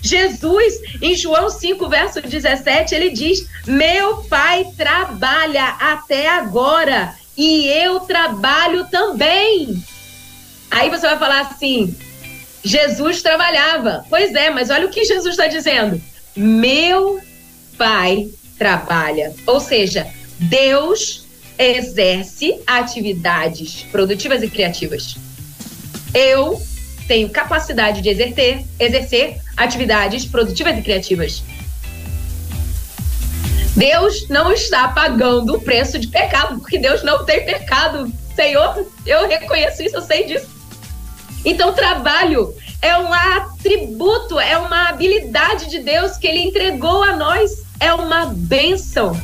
[0.02, 8.00] Jesus, em João 5, verso 17, ele diz: Meu pai trabalha até agora e eu
[8.00, 9.84] trabalho também.
[10.72, 11.94] Aí você vai falar assim:
[12.66, 14.04] Jesus trabalhava.
[14.10, 16.02] Pois é, mas olha o que Jesus está dizendo.
[16.36, 17.22] Meu
[17.78, 19.34] pai trabalha.
[19.46, 20.08] Ou seja,
[20.40, 21.28] Deus
[21.60, 25.16] exerce atividades produtivas e criativas.
[26.12, 26.60] Eu
[27.08, 31.44] tenho capacidade de exercer, exercer atividades produtivas e criativas.
[33.76, 38.12] Deus não está pagando o preço de pecado, porque Deus não tem pecado.
[38.36, 40.55] Senhor, eu reconheço isso, eu sei disso.
[41.46, 47.64] Então, trabalho é um atributo, é uma habilidade de Deus que ele entregou a nós,
[47.80, 49.20] é uma bênção.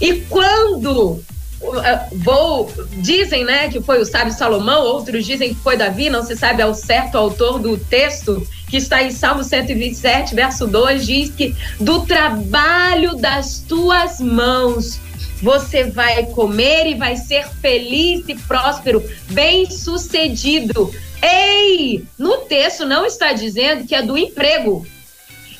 [0.00, 1.22] E quando
[1.60, 6.24] uh, vou dizem, né, que foi o sábio Salomão, outros dizem que foi Davi, não
[6.24, 11.30] se sabe ao certo autor do texto, que está em Salmo 127, verso 2, diz
[11.30, 15.00] que do trabalho das tuas mãos
[15.42, 20.92] você vai comer e vai ser feliz e próspero, bem-sucedido.
[21.22, 24.86] Ei, no texto não está dizendo que é do emprego,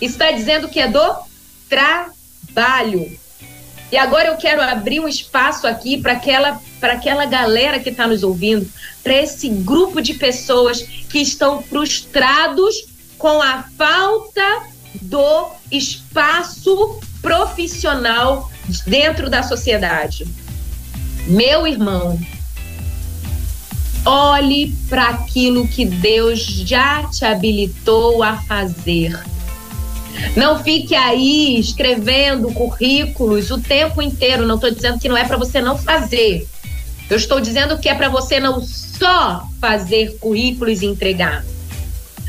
[0.00, 1.14] está dizendo que é do
[1.68, 3.18] trabalho.
[3.92, 8.22] E agora eu quero abrir um espaço aqui para aquela, aquela galera que está nos
[8.22, 8.70] ouvindo,
[9.02, 12.86] para esse grupo de pessoas que estão frustrados
[13.18, 14.62] com a falta
[15.02, 18.50] do espaço profissional
[18.86, 20.26] dentro da sociedade.
[21.26, 22.18] Meu irmão,
[24.04, 29.18] Olhe para aquilo que Deus já te habilitou a fazer.
[30.36, 34.46] Não fique aí escrevendo currículos o tempo inteiro.
[34.46, 36.48] Não estou dizendo que não é para você não fazer.
[37.08, 41.44] Eu estou dizendo que é para você não só fazer currículos e entregar,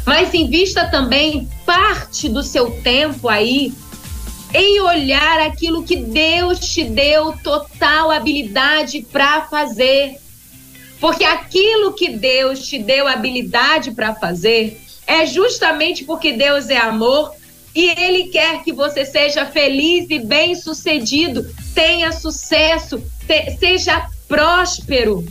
[0.06, 3.74] mas invista também parte do seu tempo aí
[4.54, 10.18] em olhar aquilo que Deus te deu total habilidade para fazer.
[11.02, 17.34] Porque aquilo que Deus te deu habilidade para fazer é justamente porque Deus é amor
[17.76, 25.26] e Ele quer que você seja feliz e bem-sucedido, tenha sucesso, te, seja próspero.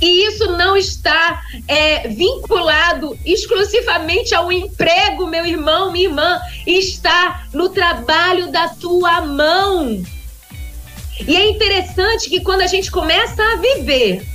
[0.00, 6.40] E isso não está é, vinculado exclusivamente ao emprego, meu irmão, minha irmã.
[6.66, 10.02] Está no trabalho da tua mão.
[11.20, 14.26] E é interessante que quando a gente começa a viver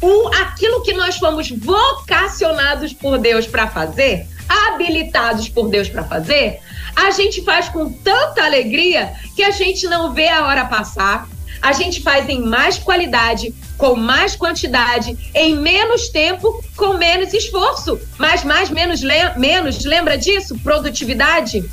[0.00, 6.60] o, aquilo que nós fomos vocacionados por Deus para fazer, habilitados por Deus para fazer,
[6.94, 11.28] a gente faz com tanta alegria que a gente não vê a hora passar.
[11.60, 17.98] A gente faz em mais qualidade, com mais quantidade, em menos tempo, com menos esforço.
[18.18, 19.02] Mas mais, menos,
[19.36, 19.84] menos.
[19.84, 20.58] Lembra disso?
[20.58, 21.64] Produtividade.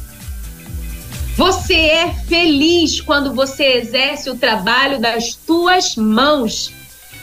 [1.36, 6.72] Você é feliz quando você exerce o trabalho das tuas mãos.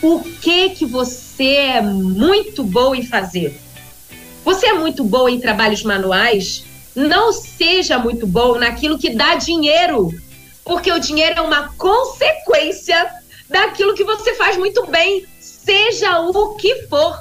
[0.02, 3.58] O que que você é muito boa em fazer?
[4.44, 6.64] Você é muito boa em trabalhos manuais?
[6.94, 10.10] não seja muito bom naquilo que dá dinheiro,
[10.64, 13.14] porque o dinheiro é uma consequência
[13.48, 17.18] daquilo que você faz muito bem, seja o que for.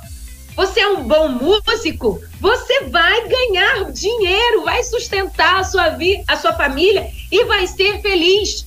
[0.59, 6.35] Você é um bom músico, você vai ganhar dinheiro, vai sustentar a sua vida, a
[6.35, 8.65] sua família e vai ser feliz.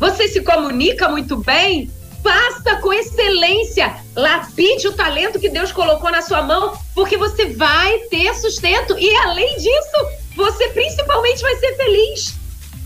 [0.00, 1.88] Você se comunica muito bem,
[2.20, 7.96] faça com excelência, lapide o talento que Deus colocou na sua mão, porque você vai
[8.10, 12.34] ter sustento e além disso, você principalmente vai ser feliz.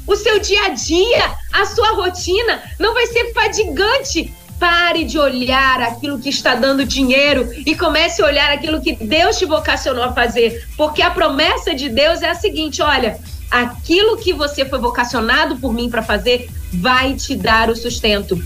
[0.07, 4.35] O seu dia a dia, a sua rotina não vai ser fadigante.
[4.59, 9.39] Pare de olhar aquilo que está dando dinheiro e comece a olhar aquilo que Deus
[9.39, 10.67] te vocacionou a fazer.
[10.77, 13.19] Porque a promessa de Deus é a seguinte: olha,
[13.51, 18.43] aquilo que você foi vocacionado por mim para fazer vai te dar o sustento.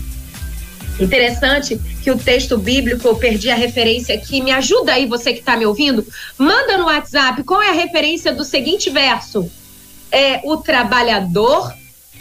[0.99, 5.39] Interessante que o texto bíblico, eu perdi a referência aqui, me ajuda aí você que
[5.39, 6.05] está me ouvindo,
[6.37, 9.49] manda no WhatsApp qual é a referência do seguinte verso.
[10.11, 11.73] É o trabalhador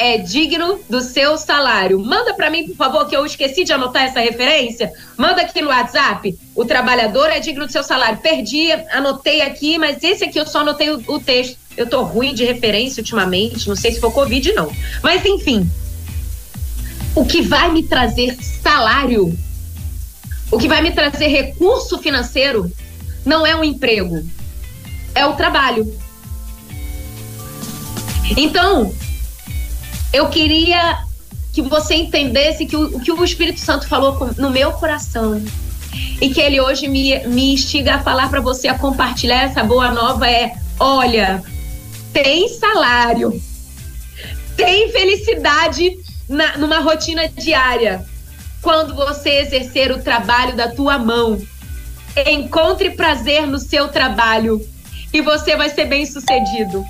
[0.02, 2.00] é digno do seu salário.
[2.00, 4.92] Manda para mim, por favor, que eu esqueci de anotar essa referência.
[5.16, 6.36] Manda aqui no WhatsApp.
[6.56, 8.18] O trabalhador é digno do seu salário.
[8.18, 11.56] Perdi, anotei aqui, mas esse aqui eu só anotei o, o texto.
[11.76, 14.70] Eu tô ruim de referência ultimamente, não sei se foi Covid não.
[15.02, 15.70] Mas enfim,
[17.14, 19.38] o que vai me trazer salário,
[20.50, 22.70] o que vai me trazer recurso financeiro,
[23.24, 24.22] não é um emprego,
[25.14, 25.96] é o trabalho.
[28.36, 28.92] Então,
[30.12, 30.98] eu queria
[31.53, 35.42] que você entendesse que o, que o Espírito Santo falou no meu coração
[36.20, 39.90] e que ele hoje me, me instiga a falar para você, a compartilhar essa boa
[39.90, 41.42] nova é: olha,
[42.12, 43.42] tem salário,
[44.57, 45.98] tem felicidade
[46.29, 48.05] na, numa rotina diária.
[48.61, 51.40] Quando você exercer o trabalho da tua mão,
[52.27, 54.64] encontre prazer no seu trabalho
[55.12, 56.85] e você vai ser bem sucedido.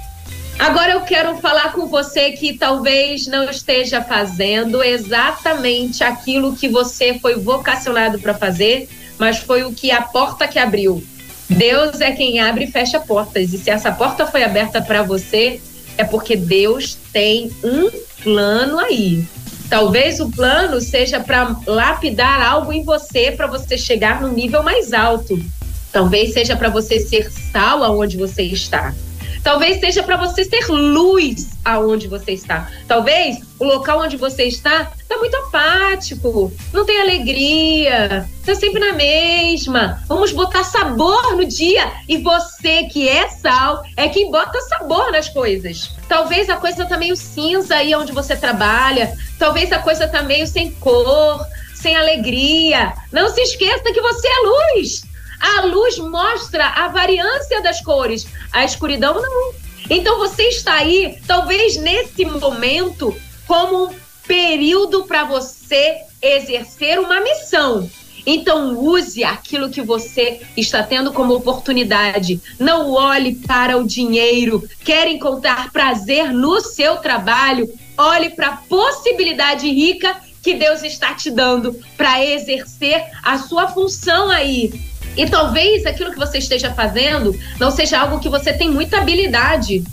[0.62, 7.18] Agora eu quero falar com você que talvez não esteja fazendo exatamente aquilo que você
[7.18, 11.02] foi vocacionado para fazer, mas foi o que a porta que abriu.
[11.50, 13.52] Deus é quem abre e fecha portas.
[13.52, 15.60] E se essa porta foi aberta para você,
[15.98, 17.90] é porque Deus tem um
[18.22, 19.26] plano aí.
[19.68, 24.92] Talvez o plano seja para lapidar algo em você para você chegar no nível mais
[24.92, 25.44] alto.
[25.90, 28.94] Talvez seja para você ser sal aonde você está.
[29.42, 32.70] Talvez seja para você ser luz aonde você está.
[32.86, 38.92] Talvez o local onde você está está muito apático, não tem alegria, está sempre na
[38.92, 40.02] mesma.
[40.08, 45.28] Vamos botar sabor no dia e você que é sal é quem bota sabor nas
[45.28, 45.90] coisas.
[46.08, 50.46] Talvez a coisa tá meio cinza aí onde você trabalha, talvez a coisa tá meio
[50.46, 52.92] sem cor, sem alegria.
[53.10, 55.11] Não se esqueça que você é luz.
[55.42, 59.52] A luz mostra a variância das cores, a escuridão não.
[59.90, 63.12] Então você está aí, talvez nesse momento,
[63.44, 67.90] como um período para você exercer uma missão.
[68.24, 72.40] Então use aquilo que você está tendo como oportunidade.
[72.56, 74.62] Não olhe para o dinheiro.
[74.84, 77.68] Quer encontrar prazer no seu trabalho?
[77.98, 84.30] Olhe para a possibilidade rica que Deus está te dando para exercer a sua função
[84.30, 84.91] aí.
[85.16, 89.84] E talvez aquilo que você esteja fazendo não seja algo que você tem muita habilidade.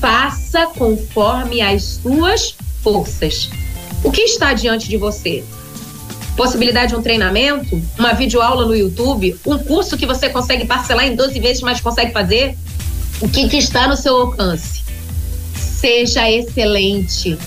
[0.00, 3.50] Faça conforme as suas forças.
[4.02, 5.44] O que está diante de você?
[6.36, 11.14] Possibilidade de um treinamento, uma videoaula no YouTube, um curso que você consegue parcelar em
[11.14, 12.56] 12 vezes, mas consegue fazer?
[13.20, 14.82] O que, que está no seu alcance?
[15.54, 17.38] Seja excelente,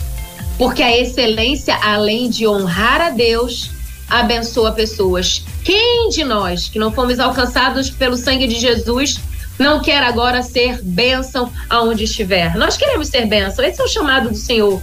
[0.58, 3.72] porque a excelência, além de honrar a Deus,
[4.10, 5.44] abençoa pessoas.
[5.64, 9.20] Quem de nós que não fomos alcançados pelo sangue de Jesus
[9.58, 12.56] não quer agora ser bênção aonde estiver?
[12.56, 14.82] Nós queremos ser bênção, esse é o chamado do Senhor.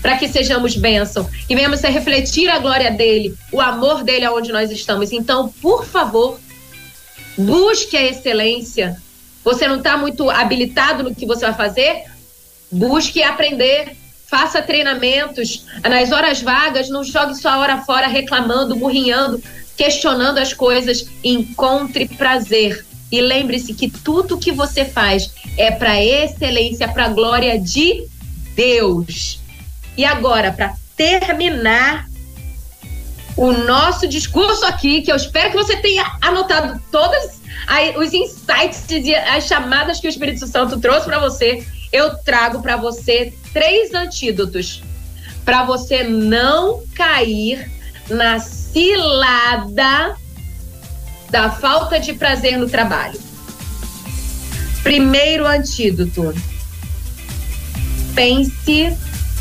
[0.00, 4.52] Para que sejamos bênção e venhamos a refletir a glória dele, o amor dele aonde
[4.52, 5.10] nós estamos.
[5.10, 6.38] Então, por favor,
[7.36, 8.96] busque a excelência.
[9.42, 12.04] Você não está muito habilitado no que você vai fazer?
[12.70, 13.96] Busque aprender
[14.28, 15.64] faça treinamentos.
[15.82, 19.42] Nas horas vagas, não jogue sua hora fora reclamando, murrinhando,
[19.76, 21.08] questionando as coisas.
[21.24, 22.84] Encontre prazer.
[23.10, 28.06] E lembre-se que tudo que você faz é para excelência, para glória de
[28.54, 29.40] Deus.
[29.96, 32.06] E agora, para terminar
[33.34, 37.38] o nosso discurso aqui, que eu espero que você tenha anotado todos
[37.96, 42.76] os insights e as chamadas que o Espírito Santo trouxe para você eu trago para
[42.76, 44.82] você três antídotos
[45.44, 47.70] para você não cair
[48.10, 50.14] na cilada
[51.30, 53.18] da falta de prazer no trabalho.
[54.82, 56.34] Primeiro antídoto:
[58.14, 58.96] pense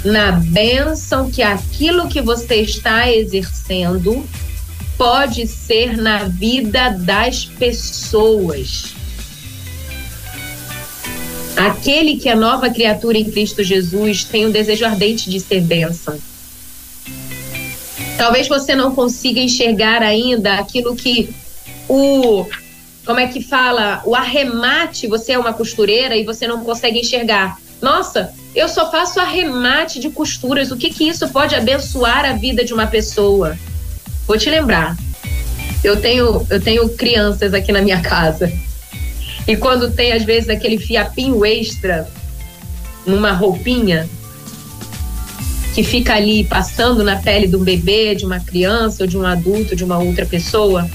[0.05, 4.25] na bênção que aquilo que você está exercendo
[4.97, 8.96] pode ser na vida das pessoas.
[11.57, 16.17] Aquele que é nova criatura em Cristo Jesus tem um desejo ardente de ser bênção.
[18.17, 21.29] Talvez você não consiga enxergar ainda aquilo que
[21.89, 22.45] o
[23.05, 24.01] como é que fala?
[24.05, 27.57] O arremate, você é uma costureira e você não consegue enxergar.
[27.81, 30.71] Nossa, eu só faço arremate de costuras.
[30.71, 33.57] O que que isso pode abençoar a vida de uma pessoa?
[34.27, 34.97] Vou te lembrar.
[35.81, 38.51] Eu tenho, eu tenho crianças aqui na minha casa.
[39.47, 42.07] E quando tem, às vezes, aquele fiapinho extra
[43.05, 44.09] numa roupinha
[45.73, 49.25] que fica ali passando na pele de um bebê, de uma criança ou de um
[49.25, 50.89] adulto, de uma outra pessoa,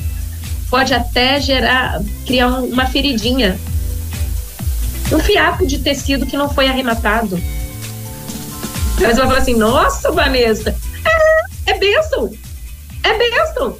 [0.68, 3.58] pode até gerar, criar uma feridinha.
[5.10, 7.40] Um fiapo de tecido que não foi arrematado.
[9.00, 10.74] Mas ela fala assim: nossa, Vanessa,
[11.66, 12.32] é, é bênção.
[13.02, 13.78] É bênção.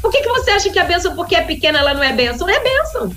[0.00, 2.48] Por que, que você acha que a bênção, porque é pequena, ela não é bênção?
[2.48, 3.14] É bênção.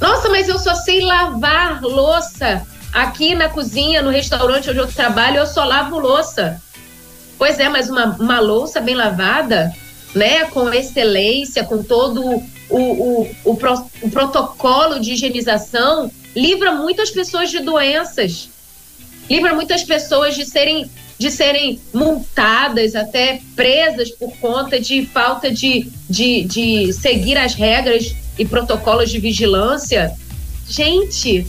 [0.00, 2.66] Nossa, mas eu só sei lavar louça.
[2.92, 6.60] Aqui na cozinha, no restaurante onde eu trabalho, eu só lavo louça.
[7.38, 9.72] Pois é, mas uma, uma louça bem lavada,
[10.14, 17.10] né, com excelência, com todo o, o, o, pro, o protocolo de higienização, livra muitas
[17.10, 18.48] pessoas de doenças.
[19.28, 25.90] Livra muitas pessoas de serem de serem multadas, até presas por conta de falta de,
[26.08, 30.12] de, de seguir as regras e protocolos de vigilância.
[30.68, 31.46] Gente,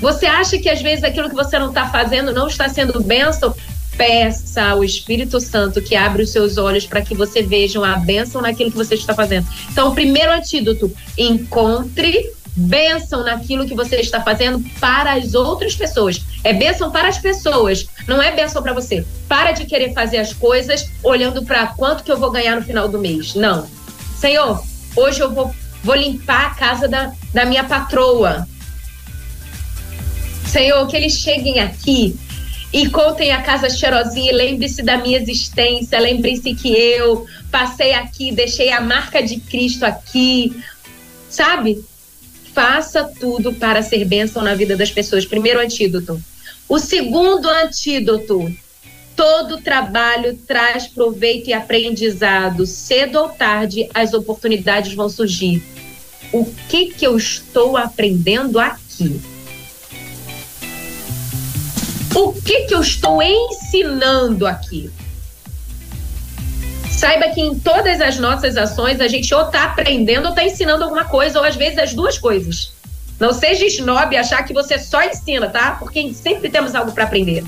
[0.00, 3.54] você acha que às vezes aquilo que você não está fazendo não está sendo bênção?
[3.96, 8.40] Peça ao Espírito Santo que abra os seus olhos para que você veja a bênção
[8.40, 9.46] naquilo que você está fazendo.
[9.70, 16.20] Então, o primeiro antídoto: encontre bênção naquilo que você está fazendo para as outras pessoas.
[16.42, 19.04] É bênção para as pessoas, não é bênção para você.
[19.28, 22.88] Para de querer fazer as coisas olhando para quanto que eu vou ganhar no final
[22.88, 23.34] do mês.
[23.34, 23.66] Não.
[24.18, 24.62] Senhor,
[24.96, 28.46] hoje eu vou, vou limpar a casa da, da minha patroa.
[30.46, 32.18] Senhor, que eles cheguem aqui
[32.72, 38.70] e contem a casa cheirosinha, lembre-se da minha existência, lembre-se que eu passei aqui, deixei
[38.70, 40.62] a marca de Cristo aqui,
[41.28, 41.84] sabe?
[42.54, 45.24] Faça tudo para ser bênção na vida das pessoas.
[45.24, 46.20] Primeiro antídoto.
[46.68, 48.52] O segundo antídoto.
[49.16, 52.64] Todo trabalho traz proveito e aprendizado.
[52.64, 55.62] Cedo ou tarde, as oportunidades vão surgir.
[56.32, 59.20] O que que eu estou aprendendo aqui?
[62.14, 64.90] O que que eu estou ensinando aqui?
[67.00, 70.84] Saiba que em todas as nossas ações a gente ou está aprendendo ou está ensinando
[70.84, 72.74] alguma coisa, ou às vezes as duas coisas.
[73.18, 75.76] Não seja snob achar que você só ensina, tá?
[75.78, 77.42] Porque sempre temos algo para aprender.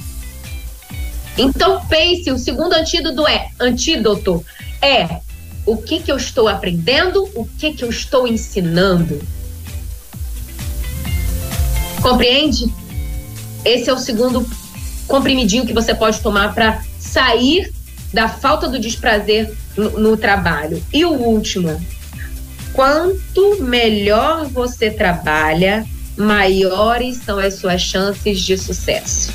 [1.36, 4.42] Então pense, o segundo antídoto é antídoto
[4.80, 5.20] é
[5.66, 9.20] o que que eu estou aprendendo, o que que eu estou ensinando.
[12.00, 12.72] Compreende?
[13.66, 14.48] Esse é o segundo
[15.06, 17.70] comprimidinho que você pode tomar para sair
[18.12, 20.82] da falta do desprazer no, no trabalho.
[20.92, 21.80] E o último,
[22.72, 25.86] quanto melhor você trabalha,
[26.16, 29.32] maiores são as suas chances de sucesso.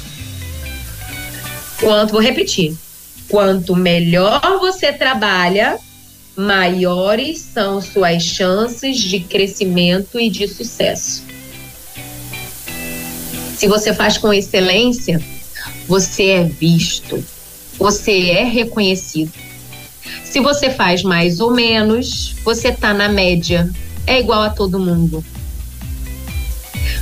[1.80, 2.76] Quanto, vou repetir,
[3.30, 5.78] quanto melhor você trabalha,
[6.36, 11.24] maiores são suas chances de crescimento e de sucesso.
[13.58, 15.20] Se você faz com excelência,
[15.88, 17.24] você é visto,
[17.78, 19.32] você é reconhecido.
[20.24, 23.70] Se você faz mais ou menos, você está na média,
[24.06, 25.24] é igual a todo mundo.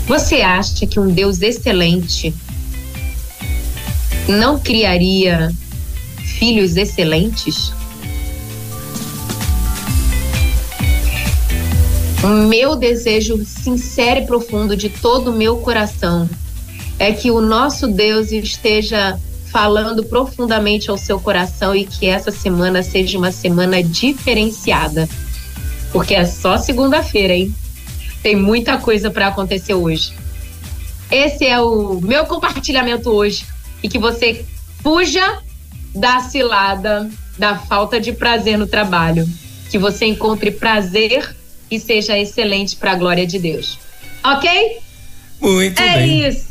[0.08, 2.34] Você acha que um Deus excelente
[4.28, 5.52] não criaria
[6.40, 7.72] filhos excelentes?
[12.24, 16.30] O meu desejo sincero e profundo de todo o meu coração
[16.98, 19.20] é que o nosso Deus esteja
[19.56, 25.08] falando profundamente ao seu coração e que essa semana seja uma semana diferenciada.
[25.94, 27.56] Porque é só segunda-feira, hein?
[28.22, 30.14] Tem muita coisa para acontecer hoje.
[31.10, 33.46] Esse é o meu compartilhamento hoje
[33.82, 34.44] e que você
[34.84, 35.42] fuja
[35.96, 39.26] da cilada, da falta de prazer no trabalho,
[39.72, 41.34] que você encontre prazer
[41.72, 43.80] e seja excelente para a glória de Deus.
[44.22, 44.80] OK?
[45.46, 46.26] Muito é bem.
[46.26, 46.48] É isso.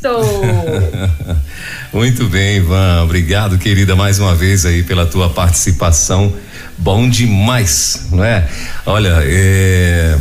[1.91, 3.03] Muito bem, Ivan.
[3.03, 6.33] Obrigado, querida, mais uma vez aí pela tua participação.
[6.77, 8.47] Bom demais, não é?
[8.85, 10.17] Olha, é...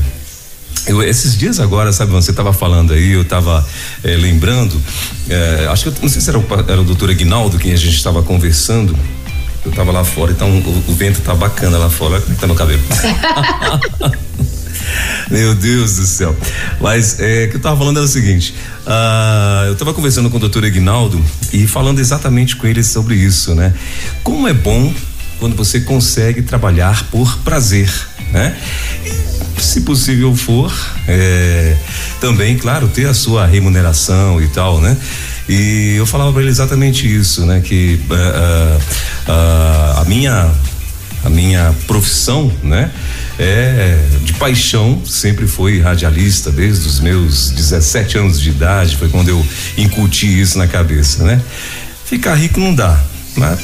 [0.86, 3.66] Eu, esses dias agora, sabe, você estava falando aí, eu estava
[4.02, 4.78] é, lembrando,
[5.30, 7.94] é, acho que não sei se era o, era o doutor Aguinaldo quem a gente
[7.94, 8.94] estava conversando.
[9.64, 12.14] Eu estava lá fora, então o, o, vento tá bacana lá fora.
[12.14, 12.82] Olha como é que tá meu cabelo.
[15.30, 16.36] Meu Deus do céu.
[16.80, 18.54] Mas é, que eu estava falando era o seguinte:
[18.86, 21.22] uh, eu estava conversando com o doutor Aguinaldo
[21.52, 23.72] e falando exatamente com ele sobre isso, né?
[24.22, 24.92] Como é bom
[25.38, 27.90] quando você consegue trabalhar por prazer,
[28.32, 28.56] né?
[29.04, 30.72] E, se possível for,
[31.06, 31.76] é,
[32.20, 34.96] também, claro, ter a sua remuneração e tal, né?
[35.48, 37.60] E eu falava para ele exatamente isso, né?
[37.60, 40.50] Que uh, uh, a minha
[41.24, 42.90] a minha profissão, né?
[43.38, 49.28] É de paixão, sempre foi radialista desde os meus 17 anos de idade, foi quando
[49.28, 49.44] eu
[49.76, 51.40] incuti isso na cabeça, né?
[52.04, 53.02] Ficar rico não dá,
[53.36, 53.58] né?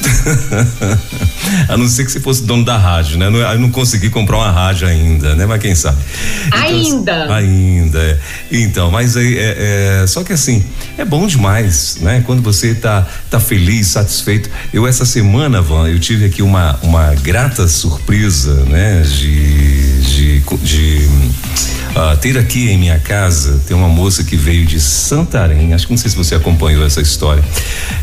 [1.69, 3.27] a não ser que você fosse dono da rádio, né?
[3.27, 5.45] Eu não consegui comprar uma rádio ainda, né?
[5.45, 5.97] Mas quem sabe?
[6.47, 7.35] Então, ainda.
[7.35, 7.99] Ainda.
[7.99, 8.19] É.
[8.51, 10.63] Então, mas aí é, é, só que assim,
[10.97, 12.23] é bom demais, né?
[12.25, 14.49] Quando você tá, tá feliz, satisfeito.
[14.73, 19.01] Eu essa semana, Van, eu tive aqui uma, uma grata surpresa, né?
[19.01, 21.09] de, de, de
[21.91, 25.73] Uh, ter aqui em minha casa tem uma moça que veio de Santarém.
[25.73, 27.43] Acho que não sei se você acompanhou essa história.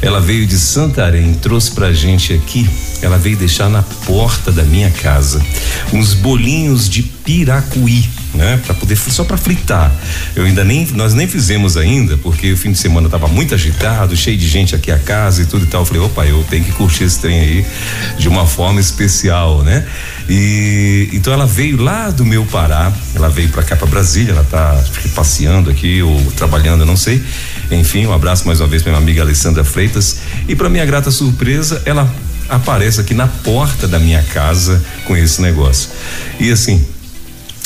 [0.03, 2.69] Ela veio de Santarém, trouxe pra gente aqui.
[3.01, 5.41] Ela veio deixar na porta da minha casa
[5.93, 8.61] uns bolinhos de piracuí né?
[8.65, 9.93] Para poder só para fritar.
[10.35, 14.17] Eu ainda nem nós nem fizemos ainda, porque o fim de semana tava muito agitado,
[14.17, 15.83] cheio de gente aqui a casa e tudo e tal.
[15.83, 17.67] Eu falei, opa, eu tenho que curtir esse trem aí
[18.19, 19.87] de uma forma especial, né?
[20.29, 24.45] E então ela veio lá do meu Pará, ela veio para cá para Brasília, ela
[24.45, 24.83] tá
[25.15, 27.23] passeando aqui ou trabalhando, eu não sei.
[27.71, 31.11] Enfim, um abraço mais uma vez para minha amiga Alessandra Freitas e para minha grata
[31.11, 32.11] surpresa, ela
[32.49, 35.91] aparece aqui na porta da minha casa com esse negócio.
[36.41, 36.85] E assim,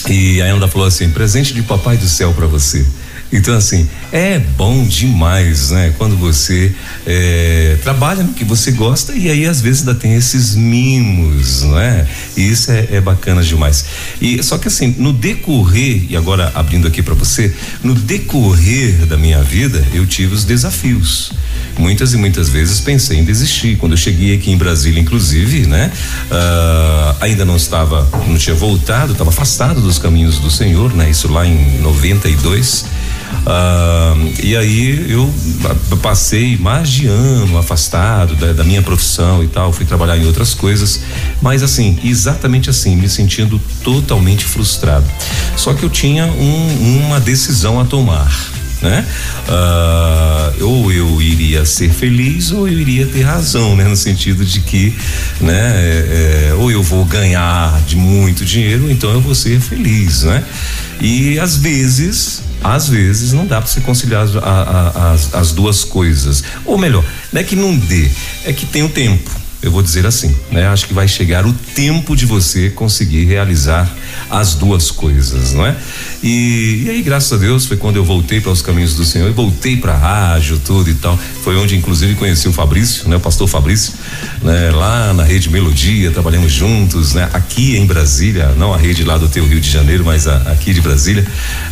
[0.08, 2.84] e a Anda falou assim: presente de papai do céu para você.
[3.32, 5.94] Então, assim, é bom demais, né?
[5.96, 6.70] Quando você
[7.06, 11.78] é, trabalha no que você gosta e aí às vezes ainda tem esses mimos, não
[11.78, 12.06] é?
[12.36, 13.86] E isso é, é bacana demais.
[14.20, 19.16] E só que assim, no decorrer, e agora abrindo aqui para você, no decorrer da
[19.16, 21.32] minha vida, eu tive os desafios.
[21.78, 23.76] Muitas e muitas vezes pensei em desistir.
[23.76, 25.90] Quando eu cheguei aqui em Brasília, inclusive, né?
[26.30, 31.08] Uh, ainda não estava, não tinha voltado, estava afastado dos caminhos do Senhor, né?
[31.08, 32.84] Isso lá em 92.
[33.42, 35.32] Uh, e aí eu
[36.00, 40.54] passei mais de ano afastado da, da, minha profissão e tal, fui trabalhar em outras
[40.54, 41.00] coisas,
[41.40, 45.06] mas assim, exatamente assim, me sentindo totalmente frustrado.
[45.56, 48.30] Só que eu tinha um, uma decisão a tomar
[48.82, 49.06] né?
[49.48, 53.84] Uh, ou eu iria ser feliz ou eu iria ter razão, né?
[53.84, 54.94] No sentido de que,
[55.40, 55.54] né?
[55.54, 60.44] É, é, ou eu vou ganhar de muito dinheiro, então eu vou ser feliz, né?
[61.00, 66.42] E às vezes às vezes não dá para se conciliar as, as, as, duas coisas.
[66.64, 68.10] Ou melhor, não é que não dê,
[68.44, 70.66] é que tem o tempo eu vou dizer assim, né?
[70.66, 73.88] Acho que vai chegar o tempo de você conseguir realizar
[74.28, 75.76] as duas coisas, não é?
[76.22, 79.28] E, e aí, graças a Deus, foi quando eu voltei para os caminhos do Senhor
[79.28, 81.16] e voltei para rádio, tudo e tal.
[81.44, 83.16] Foi onde, inclusive, conheci o Fabrício, né?
[83.16, 83.92] O pastor Fabrício,
[84.42, 84.70] né?
[84.72, 87.30] Lá na rede Melodia, trabalhamos juntos, né?
[87.32, 90.74] Aqui em Brasília, não a rede lá do teu Rio de Janeiro, mas a, aqui
[90.74, 91.24] de Brasília.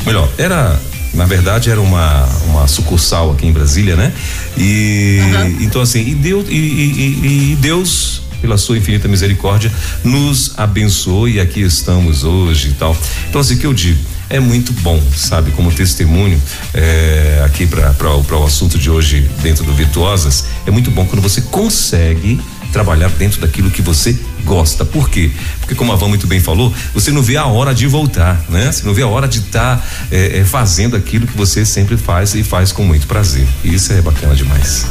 [0.06, 0.80] Melhor, era
[1.14, 4.12] na verdade era uma, uma sucursal aqui em Brasília, né?
[4.56, 5.56] E uhum.
[5.60, 9.70] então assim, e Deus, e, e, e, Deus pela sua infinita misericórdia
[10.02, 12.96] nos abençoou e aqui estamos hoje e tal.
[13.28, 13.98] Então assim que eu digo,
[14.30, 16.40] é muito bom, sabe, como testemunho
[16.72, 21.42] é, aqui para o assunto de hoje dentro do Virtuosas, é muito bom quando você
[21.42, 22.40] consegue
[22.70, 24.84] trabalhar dentro daquilo que você gosta.
[24.84, 25.30] Por quê?
[25.60, 28.70] Porque como a Van muito bem falou, você não vê a hora de voltar, né?
[28.72, 31.96] Você não vê a hora de estar tá, é, é, fazendo aquilo que você sempre
[31.96, 33.46] faz e faz com muito prazer.
[33.64, 34.86] E isso é bacana demais.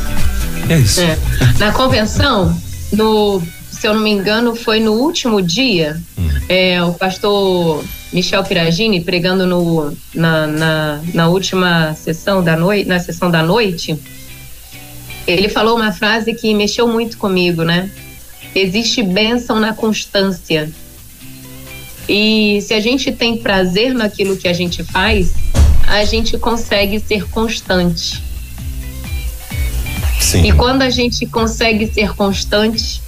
[0.69, 1.01] É isso.
[1.01, 1.17] É.
[1.57, 2.55] Na convenção,
[2.91, 6.29] no, se eu não me engano, foi no último dia, hum.
[6.49, 12.99] é, o pastor Michel Piragini pregando no, na, na, na última sessão da noite, na
[12.99, 13.97] sessão da noite,
[15.29, 17.89] ele falou uma frase que mexeu muito comigo, né?
[18.55, 20.69] Existe bênção na constância.
[22.07, 25.33] E se a gente tem prazer naquilo que a gente faz,
[25.87, 28.23] a gente consegue ser constante.
[30.19, 30.47] Sim.
[30.47, 33.01] E quando a gente consegue ser constante,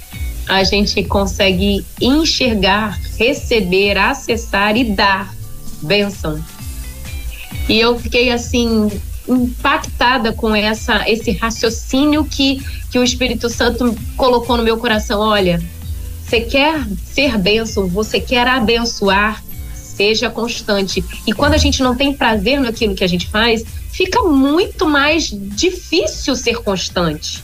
[0.48, 5.34] a gente consegue enxergar, receber, acessar e dar
[5.82, 6.42] bênção.
[7.68, 8.90] E eu fiquei assim
[9.28, 15.20] impactada com essa esse raciocínio que que o Espírito Santo colocou no meu coração.
[15.20, 15.62] Olha,
[16.22, 19.42] você quer ser bênção, você quer abençoar,
[19.74, 21.04] seja constante.
[21.26, 25.30] E quando a gente não tem prazer naquilo que a gente faz, fica muito mais
[25.30, 27.42] difícil ser constante.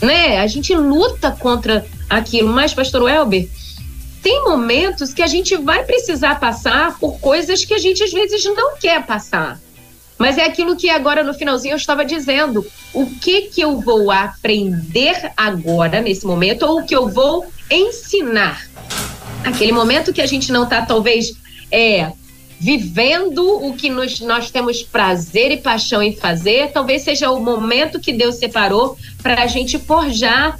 [0.00, 0.38] Né?
[0.38, 2.52] A gente luta contra aquilo.
[2.52, 3.48] Mas, pastor Welber,
[4.22, 8.44] tem momentos que a gente vai precisar passar por coisas que a gente às vezes
[8.44, 9.60] não quer passar.
[10.18, 12.66] Mas é aquilo que agora no finalzinho eu estava dizendo.
[12.92, 18.66] O que que eu vou aprender agora, nesse momento, ou o que eu vou ensinar?
[19.44, 21.32] Aquele momento que a gente não está, talvez,
[21.70, 22.10] é,
[22.58, 28.00] vivendo o que nos, nós temos prazer e paixão em fazer, talvez seja o momento
[28.00, 30.58] que Deus separou para a gente forjar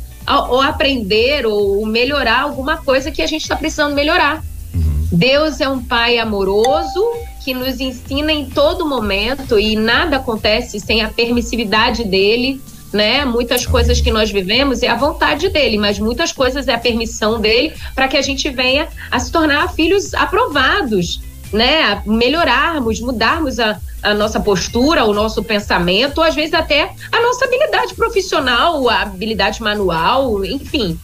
[0.50, 4.42] ou aprender ou melhorar alguma coisa que a gente está precisando melhorar.
[4.74, 5.08] Uhum.
[5.12, 7.00] Deus é um pai amoroso
[7.46, 12.60] que nos ensina em todo momento e nada acontece sem a permissividade dele,
[12.92, 13.24] né?
[13.24, 17.40] Muitas coisas que nós vivemos é a vontade dele, mas muitas coisas é a permissão
[17.40, 21.20] dele para que a gente venha a se tornar filhos aprovados,
[21.52, 21.82] né?
[21.84, 27.22] A melhorarmos, mudarmos a, a nossa postura, o nosso pensamento, ou às vezes até a
[27.22, 30.98] nossa habilidade profissional, a habilidade manual, enfim.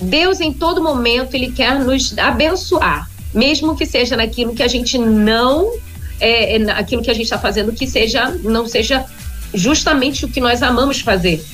[0.00, 4.98] Deus em todo momento ele quer nos abençoar mesmo que seja naquilo que a gente
[4.98, 5.72] não
[6.20, 9.04] é, é aquilo que a gente está fazendo que seja não seja
[9.54, 11.44] justamente o que nós amamos fazer.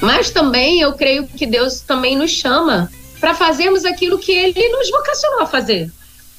[0.00, 4.90] Mas também eu creio que Deus também nos chama para fazermos aquilo que Ele nos
[4.90, 5.90] vocacionou a fazer.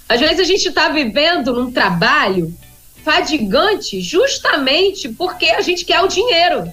[0.07, 2.53] Às vezes a gente está vivendo num trabalho
[3.03, 6.69] fadigante justamente porque a gente quer o dinheiro.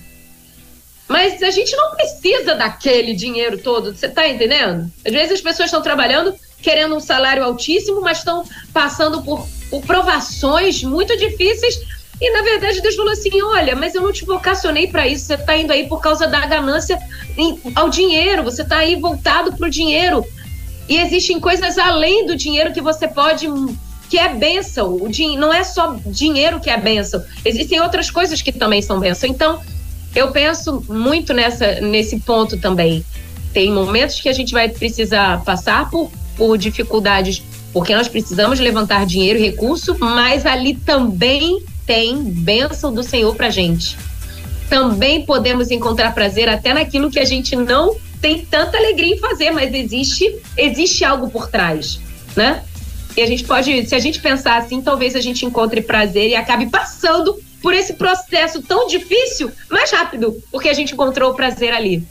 [1.08, 4.90] Mas a gente não precisa daquele dinheiro todo, você está entendendo?
[5.04, 9.82] Às vezes as pessoas estão trabalhando querendo um salário altíssimo, mas estão passando por, por
[9.82, 11.80] provações muito difíceis.
[12.20, 15.24] E na verdade Deus falou assim: olha, mas eu não te vocacionei para isso.
[15.26, 16.98] Você está indo aí por causa da ganância
[17.36, 18.42] em, ao dinheiro.
[18.42, 20.24] Você está aí voltado para o dinheiro.
[20.88, 23.46] E existem coisas além do dinheiro que você pode
[24.10, 24.96] que é bênção.
[24.96, 27.22] O din não é só dinheiro que é bênção.
[27.44, 29.30] Existem outras coisas que também são bênção.
[29.30, 29.60] Então,
[30.14, 33.04] eu penso muito nessa, nesse ponto também.
[33.52, 36.10] Tem momentos que a gente vai precisar passar por
[36.40, 43.02] por dificuldades, porque nós precisamos levantar dinheiro e recurso, mas ali também tem bênção do
[43.02, 43.98] Senhor para gente.
[44.66, 49.50] Também podemos encontrar prazer até naquilo que a gente não tem tanta alegria em fazer,
[49.50, 52.00] mas existe existe algo por trás,
[52.34, 52.62] né?
[53.14, 56.34] E a gente pode, se a gente pensar assim, talvez a gente encontre prazer e
[56.34, 61.74] acabe passando por esse processo tão difícil mais rápido, porque a gente encontrou o prazer
[61.74, 62.02] ali.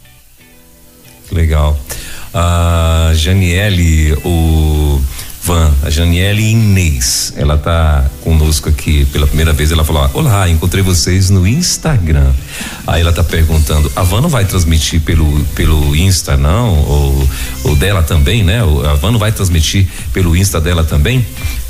[1.31, 1.75] Legal
[2.33, 5.01] a Janiele, o
[5.41, 9.71] Van, a Janiele Inês, ela tá conosco aqui pela primeira vez.
[9.71, 12.31] Ela falou: Olá, encontrei vocês no Instagram.
[12.85, 16.77] Aí ela tá perguntando: a Van não vai transmitir pelo, pelo Insta, não?
[16.77, 17.29] Ou,
[17.63, 18.59] ou dela também, né?
[18.61, 21.25] A Van não vai transmitir pelo Insta dela também?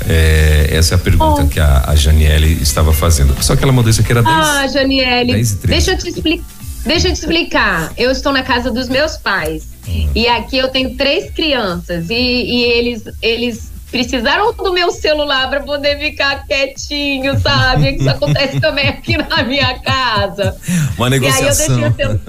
[0.06, 1.46] É, essa é a pergunta oh.
[1.46, 3.34] que a, a Janiele estava fazendo.
[3.42, 4.36] Só que ela mandou isso aqui era 10.
[4.36, 6.59] Ah, Janiele, deixa eu te explicar.
[6.84, 7.92] Deixa eu te explicar.
[7.96, 9.68] Eu estou na casa dos meus pais.
[10.14, 15.60] E aqui eu tenho três crianças e, e eles, eles precisaram do meu celular para
[15.60, 17.96] poder ficar quietinho, sabe?
[17.96, 20.56] Isso acontece também aqui na minha casa.
[20.96, 21.78] Uma negociação.
[21.78, 22.20] E aí eu deixei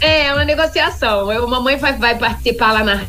[0.00, 1.32] É, uma negociação.
[1.32, 3.06] Eu, mamãe vai, vai participar lá na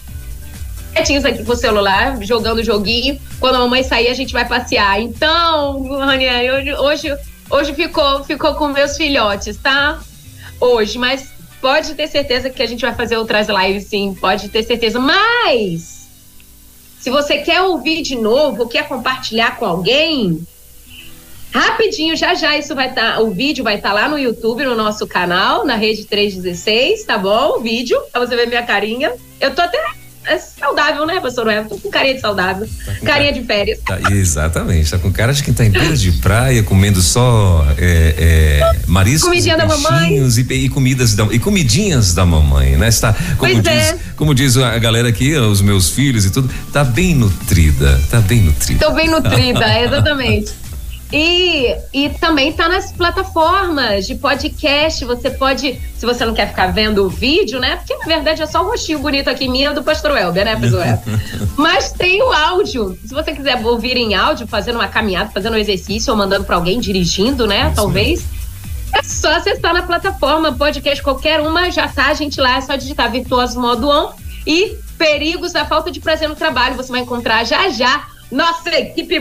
[0.93, 3.19] quietinhos aqui com o celular, jogando joguinho.
[3.39, 4.99] Quando a mamãe sair, a gente vai passear.
[4.99, 7.17] Então, Raniel, hoje, hoje,
[7.49, 9.99] hoje ficou, ficou com meus filhotes, tá?
[10.59, 11.31] Hoje, mas
[11.61, 14.99] pode ter certeza que a gente vai fazer outras lives, sim, pode ter certeza.
[14.99, 16.07] Mas,
[16.99, 20.45] se você quer ouvir de novo, quer compartilhar com alguém,
[21.53, 24.65] rapidinho, já já isso vai estar, tá, o vídeo vai estar tá lá no YouTube,
[24.65, 27.57] no nosso canal, na Rede 316, tá bom?
[27.57, 29.13] O vídeo, pra você ver minha carinha.
[29.39, 29.77] Eu tô até
[30.29, 31.65] é saudável, né, pastor Noel?
[31.65, 32.67] Tô com carinha de saudável.
[32.85, 33.79] Tá carinha de férias.
[33.79, 34.91] Tá, exatamente.
[34.91, 39.29] Tá com cara de quem tá em beira de praia, comendo só é, é, mariscos
[39.29, 40.17] Comidinha da mamãe.
[40.17, 42.87] E, e, comidas da, e comidinhas da mamãe, né?
[42.89, 43.97] Está, como, pois diz, é.
[44.15, 47.99] como diz a galera aqui, os meus filhos e tudo, tá bem nutrida.
[48.09, 48.85] Tá bem nutrida.
[48.85, 50.68] Tô bem nutrida, exatamente.
[51.11, 55.03] E, e também está nas plataformas de podcast.
[55.05, 57.77] Você pode, se você não quer ficar vendo o vídeo, né?
[57.77, 61.03] Porque na verdade é só um rostinho bonito aqui minha do Pastor Welber, né, pessoal?
[61.57, 62.97] Mas tem o áudio.
[63.03, 66.55] Se você quiser ouvir em áudio, fazendo uma caminhada, fazendo um exercício ou mandando para
[66.55, 67.73] alguém dirigindo, né?
[67.75, 68.23] Talvez.
[68.95, 72.75] É só acessar na plataforma podcast qualquer uma, já tá a gente lá, é só
[72.75, 74.13] digitar Virtuoso Modo On
[74.47, 76.75] e Perigos da Falta de Prazer no Trabalho.
[76.75, 79.19] Você vai encontrar já já nossa equipe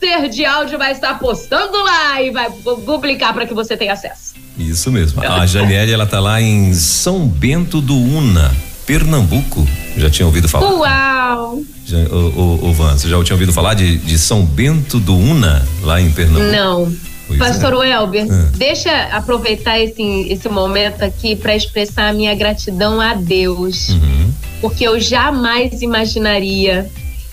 [0.00, 4.34] master de áudio vai estar postando lá e vai publicar para que você tenha acesso.
[4.58, 5.22] Isso mesmo.
[5.22, 8.50] A Janiele, ela tá lá em São Bento do Una.
[8.86, 9.64] Pernambuco.
[9.96, 10.68] Já tinha ouvido falar?
[10.68, 11.62] Uau!
[11.86, 15.16] Já, o, o, o Van, você já tinha ouvido falar de, de São Bento do
[15.16, 16.50] Una, lá em Pernambuco?
[16.50, 16.92] Não.
[17.28, 17.76] Pois Pastor é.
[17.76, 18.46] Welber, é.
[18.56, 23.90] deixa aproveitar esse, esse momento aqui para expressar a minha gratidão a Deus.
[23.90, 24.32] Uhum.
[24.60, 26.90] Porque eu jamais imaginaria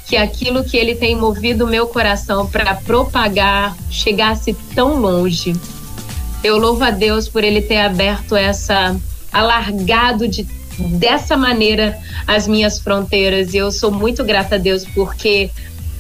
[0.08, 5.54] que aquilo que ele tem movido o meu coração para propagar chegasse tão longe.
[6.44, 8.96] Eu louvo a Deus por ele ter aberto essa
[9.32, 10.48] alargado de
[10.78, 13.54] dessa maneira as minhas fronteiras.
[13.54, 15.50] E eu sou muito grata a Deus porque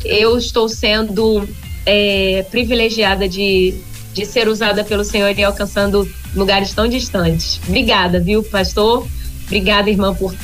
[0.06, 1.48] eu estou sendo
[1.86, 3.74] é, privilegiada de,
[4.14, 7.60] de ser usada pelo Senhor e alcançando lugares tão distantes.
[7.68, 9.06] Obrigada, viu, pastor?
[9.46, 10.36] Obrigada, irmã, por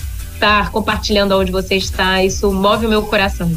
[0.43, 2.21] estar compartilhando onde você está.
[2.21, 3.49] Isso move o meu coração.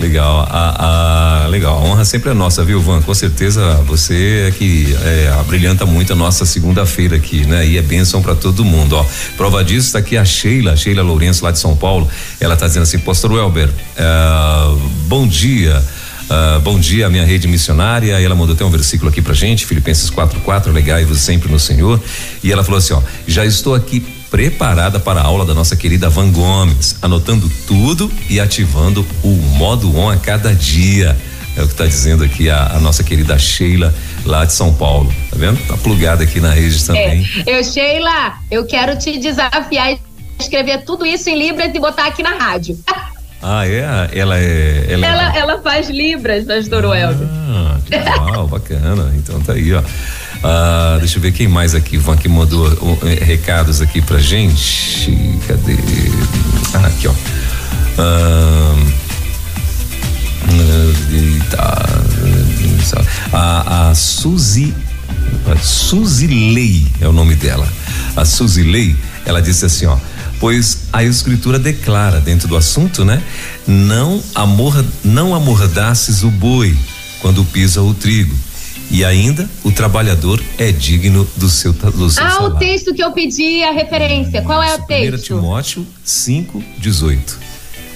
[0.00, 1.78] Legal, a, a, legal.
[1.78, 3.00] A honra sempre é nossa, viu, Van?
[3.00, 7.66] Com certeza você é que é, abrilhanta muito a nossa segunda-feira aqui, né?
[7.66, 9.06] E é bênção para todo mundo, ó.
[9.36, 12.06] Prova disso está aqui a Sheila, Sheila Lourenço, lá de São Paulo.
[12.40, 14.76] Ela tá dizendo assim, Pastor Welber, uh,
[15.06, 15.82] bom dia.
[16.28, 18.20] Uh, bom dia, minha rede missionária.
[18.20, 21.98] Ela mandou até um versículo aqui pra gente, Filipenses 4:4, legai-vos sempre no Senhor.
[22.42, 26.08] E ela falou assim, ó, já estou aqui preparada para a aula da nossa querida
[26.08, 31.16] Van Gomes, anotando tudo e ativando o modo on a cada dia.
[31.56, 33.94] É o que está dizendo aqui a, a, nossa querida Sheila,
[34.26, 35.10] lá de São Paulo.
[35.30, 35.58] Tá vendo?
[35.66, 37.26] Tá plugada aqui na rede também.
[37.46, 37.58] É.
[37.58, 40.00] Eu, Sheila, eu quero te desafiar e
[40.38, 42.78] escrever tudo isso em Libras e botar aqui na rádio.
[43.42, 43.80] Ah, é?
[44.18, 44.86] Ela é.
[44.88, 45.38] Ela, ela, é...
[45.38, 47.28] ela faz Libras, ah, Welber.
[47.30, 49.12] Ah, que legal, bacana.
[49.14, 49.82] Então tá aí, ó.
[50.42, 55.38] Ah, deixa eu ver quem mais aqui, Van, que mandou uh, recados aqui pra gente.
[55.46, 55.76] Cadê?
[56.74, 57.14] Ah, aqui, ó.
[57.98, 58.76] Ah,
[63.32, 64.74] a, a Suzy
[66.26, 67.68] Lei é o nome dela.
[68.14, 69.96] A Suzy Lei, ela disse assim, ó,
[70.38, 73.22] pois a escritura declara dentro do assunto, né?
[73.66, 76.76] Não amor, não amordaces o boi
[77.20, 78.34] quando pisa o trigo
[78.90, 82.56] e ainda, o trabalhador é digno do seu, do seu ah, salário.
[82.56, 84.42] o texto que eu pedi, a referência.
[84.42, 85.34] Qual é o texto?
[85.34, 87.38] 1 Timóteo 5, 18.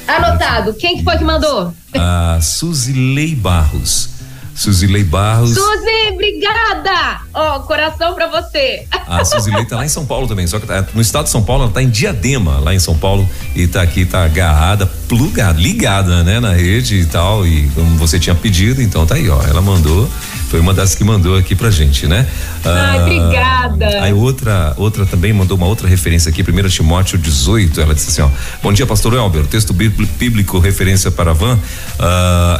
[0.06, 0.74] Anotado.
[0.74, 1.72] Quem que foi que mandou?
[1.94, 4.10] A Suzilei Barros.
[4.54, 5.54] Suzilei Barros.
[5.54, 7.22] Suzy, obrigada!
[7.32, 8.86] Ó, oh, coração pra você.
[9.06, 11.42] A Suzilei tá lá em São Paulo também, só que tá no estado de São
[11.42, 15.58] Paulo, ela tá em Diadema, lá em São Paulo, e tá aqui, tá agarrada, plugada,
[15.58, 19.42] ligada, né, na rede e tal, e como você tinha pedido, então tá aí, ó,
[19.44, 20.06] ela mandou
[20.50, 22.26] foi uma das que mandou aqui pra gente, né?
[22.64, 24.02] Ai, ah, obrigada.
[24.02, 27.80] Aí outra, outra também mandou uma outra referência aqui, 1 Timóteo 18.
[27.80, 28.28] Ela disse assim: ó,
[28.60, 29.46] Bom dia, pastor Elber.
[29.46, 31.58] Texto bíblico referência para a van uh,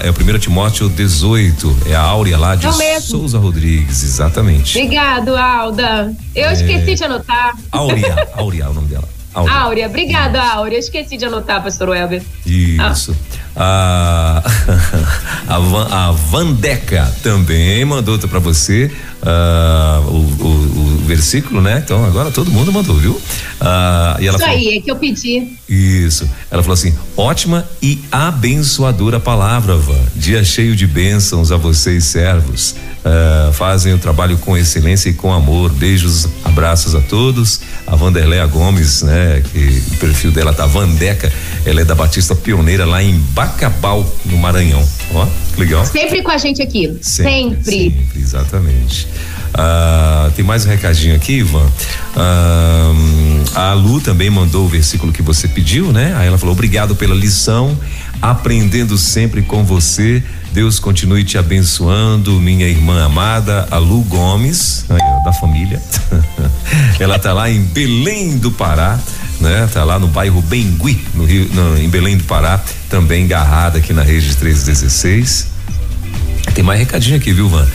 [0.02, 1.78] é o 1 Timóteo 18.
[1.86, 4.78] É a Áurea lá de é Souza Rodrigues, exatamente.
[4.78, 6.14] Obrigado, Alda.
[6.32, 6.52] Eu é...
[6.52, 7.56] esqueci de anotar.
[7.72, 9.19] Áurea, Áurea é o nome dela.
[9.32, 9.54] Áurea.
[9.54, 10.78] Áurea, obrigada, Áurea.
[10.78, 12.22] Esqueci de anotar, pastor Welber.
[12.44, 13.16] Isso.
[13.56, 14.42] Ah.
[15.50, 18.88] A, Van, a Vandeca também mandou para você
[20.06, 20.49] o, o,
[21.10, 21.82] versículo, né?
[21.84, 23.12] Então agora todo mundo mandou, viu?
[23.12, 25.48] Uh, e ela Isso falou, aí, é que eu pedi.
[25.68, 26.28] Isso.
[26.48, 29.98] Ela falou assim: ótima e abençoadora palavra, Van.
[30.14, 32.76] Dia cheio de bênçãos a vocês, servos.
[33.00, 35.72] Uh, fazem o trabalho com excelência e com amor.
[35.72, 37.60] Beijos, abraços a todos.
[37.86, 39.42] A Vanderléa Gomes, né?
[39.52, 41.32] Que o perfil dela tá Vandeca.
[41.66, 44.86] Ela é da Batista Pioneira lá em Bacabal, no Maranhão.
[45.12, 45.26] Ó,
[45.58, 45.84] legal.
[45.84, 46.96] Sempre com a gente aqui.
[47.00, 47.64] Sempre.
[47.64, 49.08] Sempre, sempre exatamente.
[49.54, 51.66] Ah, tem mais um recadinho aqui, Ivan.
[52.16, 52.92] Ah,
[53.54, 56.14] a Lu também mandou o versículo que você pediu, né?
[56.16, 57.76] Aí ela falou: obrigado pela lição,
[58.20, 60.22] aprendendo sempre com você.
[60.52, 64.84] Deus continue te abençoando, minha irmã amada, a Lu Gomes,
[65.24, 65.80] da família.
[66.98, 68.98] ela tá lá em Belém do Pará,
[69.40, 69.68] né?
[69.72, 71.48] Tá lá no bairro Bengui, no Rio,
[71.78, 75.59] em Belém do Pará, também garrada aqui na rede 316.
[76.54, 77.66] Tem mais recadinho aqui, viu, Van?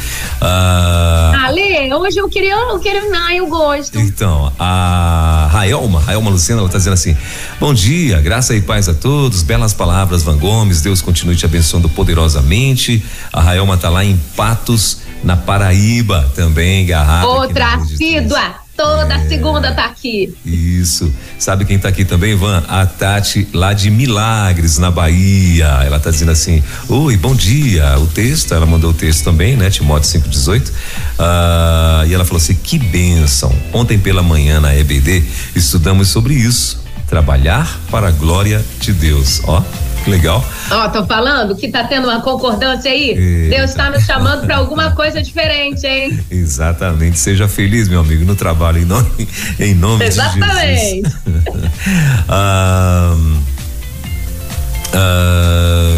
[0.42, 4.00] Ah, ah Lê, hoje eu queria, eu queria, não, eu gosto.
[4.00, 7.16] Então, a Raelma, Raelma Luciana, ela tá dizendo assim:
[7.60, 11.88] Bom dia, graça e paz a todos, belas palavras, Van Gomes, Deus continue te abençoando
[11.90, 13.04] poderosamente.
[13.32, 17.28] A Raelma tá lá em Patos, na Paraíba, também, garrada.
[17.28, 18.65] Outra assídua.
[18.76, 20.36] Toda segunda tá aqui.
[20.46, 21.14] Isso.
[21.40, 22.62] Sabe quem tá aqui também, Ivan?
[22.68, 25.66] A Tati, lá de Milagres, na Bahia.
[25.86, 27.98] Ela tá dizendo assim: Oi, bom dia.
[28.00, 29.70] O texto, ela mandou o texto também, né?
[29.70, 30.74] Timóteo 518.
[31.18, 33.54] Ah, e ela falou assim: Que bênção.
[33.72, 35.24] Ontem pela manhã na EBD
[35.56, 36.84] estudamos sobre isso.
[37.08, 39.42] Trabalhar para a glória de Deus.
[39.46, 39.64] Ó,
[40.08, 40.46] Legal.
[40.70, 43.50] Ó, tô falando que tá tendo uma concordância aí.
[43.50, 46.20] Deus está nos chamando para alguma coisa diferente, hein?
[46.30, 47.18] Exatamente.
[47.18, 49.28] Seja feliz, meu amigo, no trabalho, em nome,
[49.60, 51.02] em nome Exatamente.
[51.02, 51.14] de Jesus.
[52.30, 53.16] ah,
[54.94, 55.92] ah,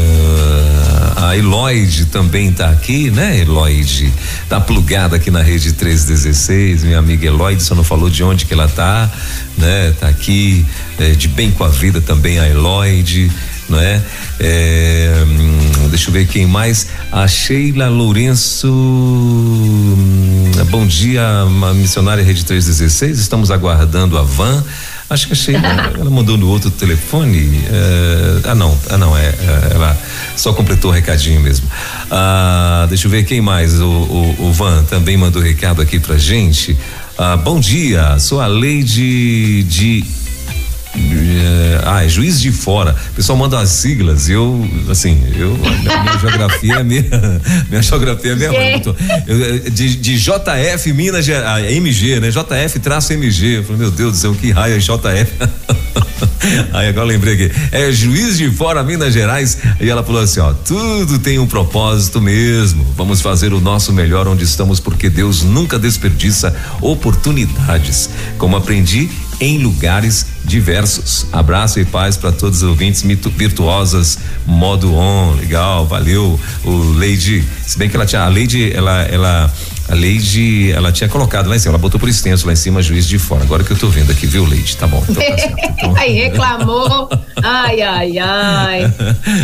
[1.30, 4.14] a Eloide também tá aqui, né, Eloide?
[4.48, 8.54] Tá plugada aqui na rede 316, minha amiga Eloide, só não falou de onde que
[8.54, 9.12] ela tá,
[9.58, 9.94] né?
[10.00, 10.66] Tá aqui,
[10.98, 13.30] é, de bem com a vida também a Eloide
[13.70, 14.02] não é?
[14.40, 16.88] é hum, deixa eu ver quem mais.
[17.12, 18.68] A Sheila Lourenço.
[18.68, 21.24] Hum, bom dia,
[21.76, 23.20] missionária Rede 316.
[23.20, 24.64] Estamos aguardando a van.
[25.10, 27.62] Acho que a Sheila, ela mandou no outro telefone.
[27.70, 29.98] É, ah, não, ah, não, é, é, ela
[30.36, 31.68] só completou o recadinho mesmo.
[32.12, 33.80] Ah, deixa eu ver quem mais.
[33.80, 36.78] O, o, o Van também mandou recado aqui pra gente.
[37.18, 40.04] Ah, bom dia, sou a Leide de
[41.88, 42.96] ah, é juiz de fora.
[43.12, 44.30] O pessoal manda as siglas.
[44.30, 48.52] Eu, assim, eu, a minha geografia é minha, minha geografia é minha
[49.28, 52.30] eu, de, de JF Minas Gerais, ah, MG, né?
[52.30, 53.58] JF traço MG.
[53.58, 55.32] Eu falei, meu Deus do céu, que raio é JF?
[56.74, 57.52] Aí agora lembrei aqui.
[57.72, 59.58] É juiz de fora Minas Gerais.
[59.80, 62.86] E ela falou assim: ó, tudo tem um propósito mesmo.
[62.96, 68.10] Vamos fazer o nosso melhor onde estamos, porque Deus nunca desperdiça oportunidades.
[68.38, 69.10] Como aprendi
[69.40, 71.28] em lugares diversos.
[71.32, 76.40] Abraço e paz para todos os ouvintes virtuosas modo on, legal, valeu.
[76.64, 79.54] O Lady, se bem que ela tinha a Lady, ela ela
[79.88, 82.82] a Leide, ela tinha colocado lá em cima, ela botou por extenso lá em cima,
[82.82, 83.44] juiz de fora.
[83.44, 84.76] Agora que eu tô vendo aqui, viu, Leide?
[84.76, 85.04] Tá bom.
[85.08, 85.96] Então tá então...
[85.96, 87.10] Aí reclamou.
[87.42, 88.94] Ai, ai, ai.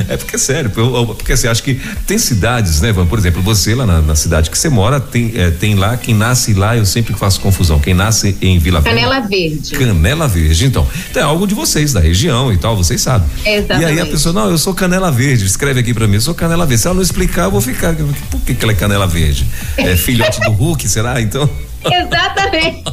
[0.10, 3.86] É porque é sério, porque assim, acho que tem cidades, né, Por exemplo, você lá
[3.86, 7.14] na, na cidade que você mora, tem, é, tem lá, quem nasce lá, eu sempre
[7.14, 7.80] faço confusão.
[7.80, 9.72] Quem nasce em Vila Canela Verde.
[9.72, 10.88] Canela Verde, então.
[11.10, 13.28] Então é algo de vocês, da região e tal, vocês sabem.
[13.46, 13.82] Exatamente.
[13.82, 16.34] E aí a pessoa, não, eu sou Canela Verde, escreve aqui pra mim, eu sou
[16.34, 16.82] Canela Verde.
[16.82, 17.94] Se ela não explicar, eu vou ficar.
[18.30, 19.48] Por que, que ela é Canela Verde?
[19.78, 21.22] É filhote do Hulk, será?
[21.22, 21.50] Então.
[21.92, 22.84] Exatamente.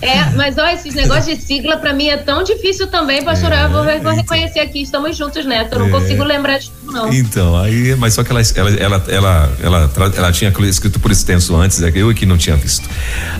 [0.00, 3.52] É, mas ó, esses negócios de sigla para mim é tão difícil também, pastor.
[3.52, 4.14] É, eu vou, vou então.
[4.14, 5.74] reconhecer aqui, estamos juntos nessa.
[5.74, 5.90] Eu não é.
[5.90, 7.12] consigo lembrar de tudo, não.
[7.12, 11.56] Então, aí, mas só que ela, ela, ela, ela, ela, ela tinha escrito por extenso
[11.56, 12.88] antes, é que eu que não tinha visto.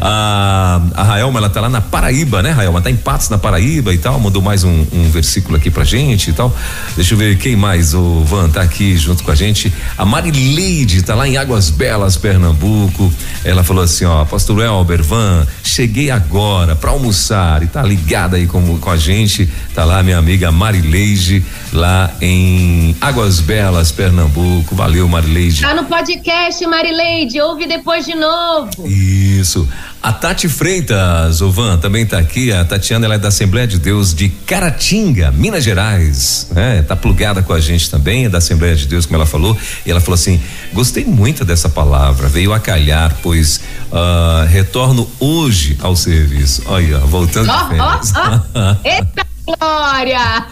[0.01, 2.81] A, a Raelma, ela tá lá na Paraíba, né, Raelma?
[2.81, 4.19] Tá em Patos na Paraíba e tal.
[4.19, 6.55] Mandou mais um, um versículo aqui pra gente e tal.
[6.97, 7.93] Deixa eu ver quem mais.
[7.93, 9.73] O Van tá aqui junto com a gente.
[9.99, 13.13] A Marileide tá lá em Águas Belas, Pernambuco.
[13.45, 18.47] Ela falou assim: ó, pastor Elber, Van, cheguei agora para almoçar e tá ligada aí
[18.47, 19.49] com, com a gente.
[19.75, 24.75] Tá lá minha amiga Marileide, lá em Águas Belas, Pernambuco.
[24.75, 25.63] Valeu, Marileide.
[25.63, 28.87] Tá no podcast, Marileide, ouve depois de novo.
[28.87, 29.69] Isso.
[30.05, 32.53] A Tati Freitas, Ovan, também tá aqui.
[32.53, 36.49] A Tatiana, ela é da Assembleia de Deus de Caratinga, Minas Gerais.
[36.51, 36.83] Né?
[36.83, 39.57] Tá plugada com a gente também, é da Assembleia de Deus, como ela falou.
[39.87, 40.39] E ela falou assim:
[40.75, 46.65] gostei muito dessa palavra, veio a calhar, pois uh, retorno hoje ao serviço.
[46.67, 47.75] Olha, voltando oh.
[47.81, 48.87] Oh, oh.
[48.87, 49.34] Eita!
[49.47, 50.47] Glória!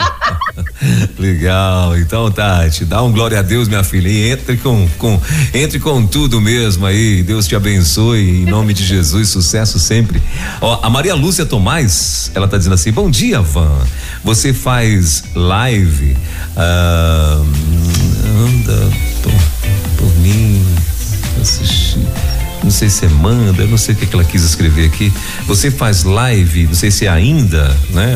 [1.18, 5.20] Legal, então Tati, dá um glória a Deus, minha filha, e entre com, com,
[5.54, 10.20] entre com tudo mesmo aí, Deus te abençoe, em nome de Jesus, sucesso sempre.
[10.60, 13.78] Ó, a Maria Lúcia Tomás, ela tá dizendo assim, bom dia, Van,
[14.22, 16.16] você faz live,
[16.56, 17.42] ah,
[18.44, 18.90] anda
[19.22, 19.32] por,
[19.96, 20.62] por mim,
[21.40, 22.00] assistir
[22.62, 25.12] não sei se é Manda, eu não sei o que, que ela quis escrever aqui.
[25.46, 28.14] Você faz live, não sei se é ainda, né?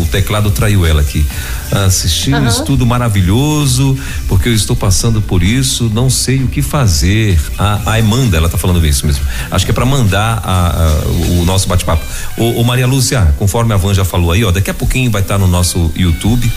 [0.00, 1.24] O teclado traiu ela aqui.
[1.70, 2.40] Assisti uhum.
[2.40, 7.38] um estudo maravilhoso, porque eu estou passando por isso, não sei o que fazer.
[7.58, 9.24] A, a Emanda, ela está falando isso mesmo.
[9.50, 11.08] Acho que é para mandar a, a,
[11.40, 12.04] o nosso bate-papo.
[12.36, 15.34] Ô, Maria Lúcia, conforme a Van já falou aí, ó, daqui a pouquinho vai estar
[15.34, 16.50] tá no nosso YouTube,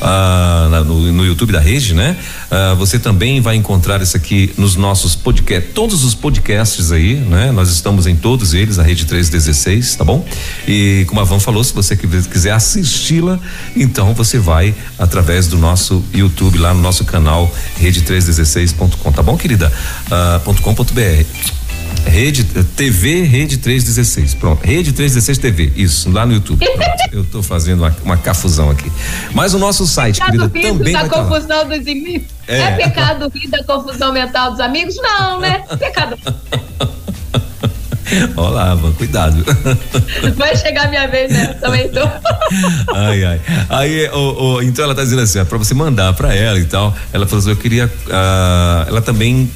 [0.00, 2.16] ah, no, no, YouTube da rede, né?
[2.50, 7.50] Ah, você também vai encontrar isso aqui nos nossos podcasts, todos os podcasts aí, né?
[7.50, 10.26] Nós estamos em todos eles, a Rede 316, tá bom?
[10.66, 13.38] E como a Van falou, se você quiser assisti-la,
[13.76, 19.72] então você vai através do nosso YouTube lá no nosso canal rede316.com, tá bom, querida?
[20.06, 21.67] Uh, .com.br.
[22.06, 24.34] Rede TV Rede 316.
[24.34, 25.72] Pronto, Rede 316 TV.
[25.76, 26.64] Isso, lá no YouTube.
[26.64, 28.90] Pronto, eu tô fazendo uma, uma cafusão aqui.
[29.32, 32.28] Mas o nosso site, pecado querida, também da vai tá confusão dos inimigos.
[32.46, 32.60] É.
[32.60, 34.96] é pecado rir da confusão mental dos amigos?
[34.96, 35.62] Não, né?
[35.78, 36.16] Pecado.
[38.36, 39.44] Olá, mano, cuidado.
[40.36, 41.54] Vai chegar minha vez, né?
[41.60, 42.00] Também tô.
[42.94, 43.40] ai, ai.
[43.68, 46.96] Aí, oh, oh, então ela tá dizendo assim, para você mandar para ela e tal.
[47.12, 49.50] Ela falou assim, eu queria, uh, ela também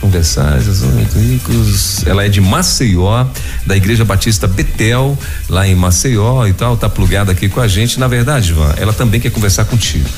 [0.00, 2.06] conversar, ricos.
[2.06, 3.26] Ela é de Maceió,
[3.66, 5.18] da Igreja Batista Betel,
[5.48, 7.98] lá em Maceió e tal, tá plugada aqui com a gente.
[7.98, 10.08] Na verdade, Ivan, ela também quer conversar contigo.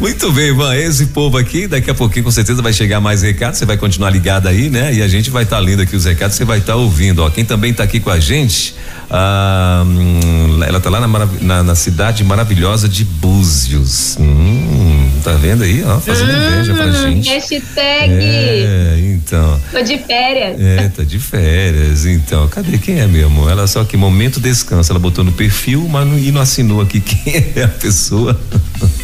[0.00, 0.74] Muito bem, Van.
[0.74, 3.58] Esse povo aqui, daqui a pouquinho com certeza vai chegar mais recados.
[3.58, 4.92] Você vai continuar ligado aí, né?
[4.92, 7.22] E a gente vai estar tá lendo aqui os recados, você vai estar tá ouvindo.
[7.22, 8.74] Ó, quem também está aqui com a gente,
[9.10, 13.99] ah, hum, ela está lá na, na, na, cidade maravilhosa de Búzios.
[14.18, 17.28] Hum, tá vendo aí, ó, fazendo hum, inveja pra gente.
[17.28, 18.12] Hashtag.
[18.12, 19.60] É, então.
[19.70, 20.60] Tô de férias.
[20.60, 22.48] É, tá de férias, então.
[22.48, 23.48] Cadê quem é mesmo?
[23.48, 27.00] Ela só que momento descanso, ela botou no perfil, mas não, e não assinou aqui
[27.00, 28.38] quem é a pessoa.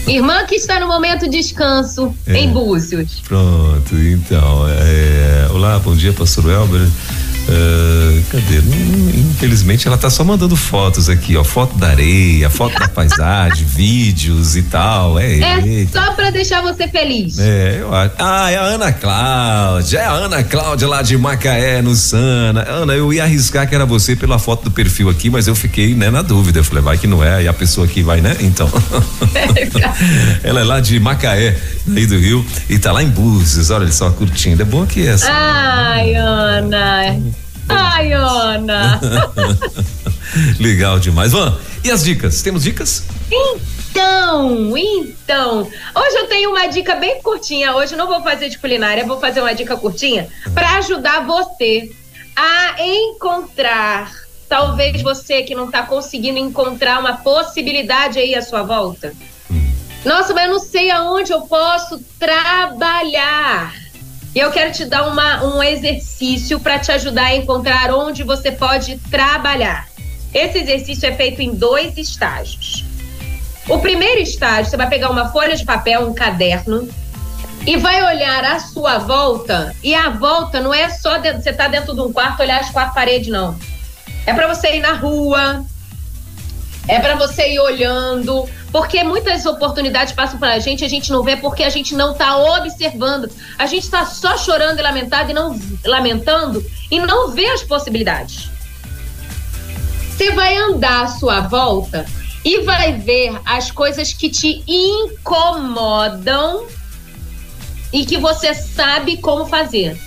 [0.07, 2.39] Irmã que está no momento descanso é.
[2.39, 3.21] em Búzios.
[3.27, 4.67] Pronto, então.
[4.69, 6.87] É, olá, bom dia, pastor Elber.
[7.49, 8.59] Uh, cadê?
[9.19, 11.45] Infelizmente ela tá só mandando fotos aqui, ó.
[11.45, 15.19] Foto da areia, foto da paisagem, vídeos e tal.
[15.19, 17.39] É, é só pra deixar você feliz.
[17.39, 18.15] É, eu acho.
[18.19, 19.99] Ah, é a Ana Cláudia.
[19.99, 22.65] É a Ana Cláudia lá de Macaé, no Sana.
[22.69, 25.95] Ana, eu ia arriscar que era você pela foto do perfil aqui, mas eu fiquei,
[25.95, 26.59] né, na dúvida.
[26.59, 28.37] Eu falei, vai que não é, e a pessoa aqui vai, né?
[28.41, 28.69] Então.
[30.43, 31.57] ela é lá de Macaé,
[31.95, 33.71] aí do Rio, e tá lá em Búzios.
[33.71, 34.63] Olha só curtindo.
[34.63, 35.29] É bom que essa.
[35.31, 37.21] Ai, Ana.
[37.69, 39.01] Ai, Ana.
[40.59, 41.33] Legal demais.
[41.33, 42.43] Van, e as dicas?
[42.43, 43.05] Temos dicas?
[43.31, 47.75] Então, então, hoje eu tenho uma dica bem curtinha.
[47.75, 51.91] Hoje eu não vou fazer de culinária, vou fazer uma dica curtinha para ajudar você
[52.37, 54.13] a encontrar,
[54.49, 59.15] talvez você que não está conseguindo encontrar uma possibilidade aí à sua volta.
[60.07, 63.75] Nossa, mas eu não sei aonde eu posso trabalhar.
[64.33, 68.53] E eu quero te dar uma, um exercício para te ajudar a encontrar onde você
[68.53, 69.89] pode trabalhar.
[70.33, 72.85] Esse exercício é feito em dois estágios.
[73.69, 76.89] O primeiro estágio, você vai pegar uma folha de papel, um caderno,
[77.67, 79.75] e vai olhar à sua volta.
[79.83, 82.71] E a volta não é só dentro, você tá dentro de um quarto, olhar as
[82.71, 83.59] quatro paredes, não.
[84.25, 85.65] É para você ir na rua,
[86.87, 91.23] é para você ir olhando, porque muitas oportunidades passam para a gente, a gente não
[91.23, 93.27] vê porque a gente não está observando.
[93.59, 98.51] A gente está só chorando e e não lamentando e não vê as possibilidades.
[100.11, 102.05] Você vai andar à sua volta
[102.45, 106.67] e vai ver as coisas que te incomodam
[107.91, 109.99] e que você sabe como fazer.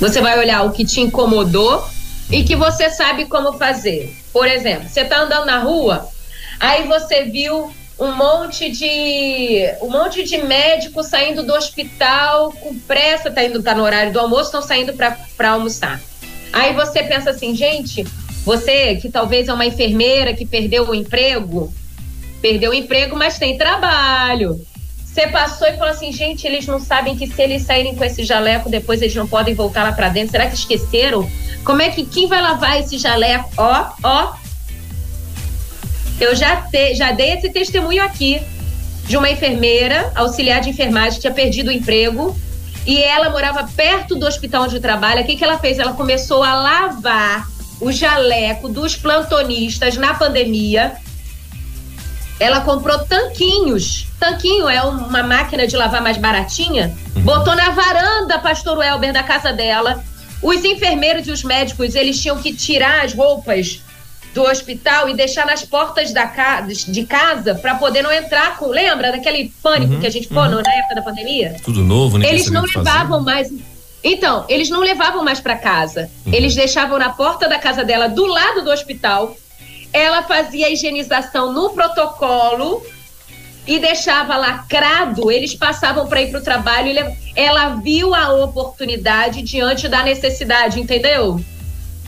[0.00, 1.88] Você vai olhar o que te incomodou
[2.30, 4.14] e que você sabe como fazer.
[4.32, 6.08] Por exemplo, você está andando na rua,
[6.58, 13.30] aí você viu um monte de um monte de médicos saindo do hospital com pressa,
[13.30, 16.00] tá indo tá no horário do almoço, estão saindo para almoçar.
[16.52, 18.04] Aí você pensa assim, gente,
[18.44, 21.72] você que talvez é uma enfermeira que perdeu o emprego,
[22.40, 24.58] perdeu o emprego, mas tem trabalho.
[25.12, 28.24] Você passou e falou assim, gente, eles não sabem que se eles saírem com esse
[28.24, 30.30] jaleco, depois eles não podem voltar lá para dentro.
[30.30, 31.28] Será que esqueceram?
[31.64, 33.50] Como é que quem vai lavar esse jaleco?
[33.56, 34.34] Ó, ó.
[36.20, 38.40] Eu já, te, já dei esse testemunho aqui
[39.06, 42.36] de uma enfermeira, auxiliar de enfermagem, que tinha perdido o emprego
[42.86, 45.22] e ela morava perto do hospital onde trabalha.
[45.22, 45.80] O que, que ela fez?
[45.80, 47.48] Ela começou a lavar
[47.80, 50.92] o jaleco dos plantonistas na pandemia
[52.40, 54.06] ela comprou tanquinhos.
[54.18, 56.96] Tanquinho é uma máquina de lavar mais baratinha.
[57.14, 57.22] Uhum.
[57.22, 60.02] Botou na varanda, pastor Welber, da casa dela.
[60.42, 63.82] Os enfermeiros e os médicos, eles tinham que tirar as roupas
[64.32, 68.68] do hospital e deixar nas portas da ca de casa para poder não entrar com.
[68.68, 70.62] Lembra daquele pânico uhum, que a gente ficou uhum.
[70.62, 71.56] na época da pandemia?
[71.62, 72.26] Tudo novo, né?
[72.26, 73.52] Eles não levavam mais.
[74.02, 76.10] Então, eles não levavam mais para casa.
[76.24, 76.32] Uhum.
[76.32, 79.36] Eles deixavam na porta da casa dela, do lado do hospital,
[79.92, 82.84] ela fazia a higienização no protocolo
[83.66, 89.42] e deixava lacrado, eles passavam para ir para o trabalho e ela viu a oportunidade
[89.42, 91.40] diante da necessidade, entendeu?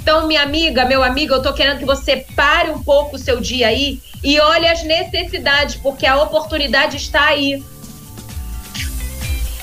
[0.01, 3.41] Então, minha amiga, meu amigo, eu tô querendo que você pare um pouco o seu
[3.41, 7.63] dia aí e olhe as necessidades, porque a oportunidade está aí.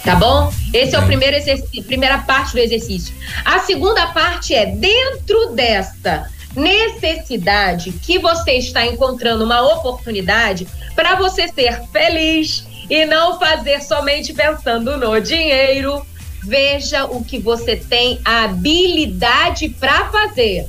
[0.03, 0.51] Tá bom?
[0.73, 3.13] Esse é o primeiro exercício, primeira parte do exercício.
[3.43, 6.29] A segunda parte é dentro desta
[6.59, 14.33] necessidade que você está encontrando uma oportunidade para você ser feliz e não fazer somente
[14.33, 16.05] pensando no dinheiro.
[16.43, 20.67] Veja o que você tem a habilidade para fazer.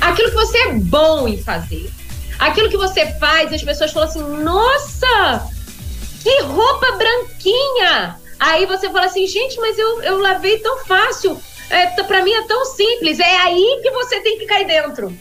[0.00, 1.90] Aquilo que você é bom em fazer.
[2.38, 5.48] Aquilo que você faz, as pessoas falam assim: nossa,
[6.22, 8.16] que roupa branquinha!
[8.38, 11.40] Aí você fala assim, gente, mas eu, eu lavei tão fácil.
[11.70, 13.18] É, para mim é tão simples.
[13.18, 15.16] É aí que você tem que cair dentro.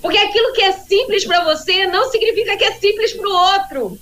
[0.00, 3.98] Porque aquilo que é simples para você não significa que é simples para o outro.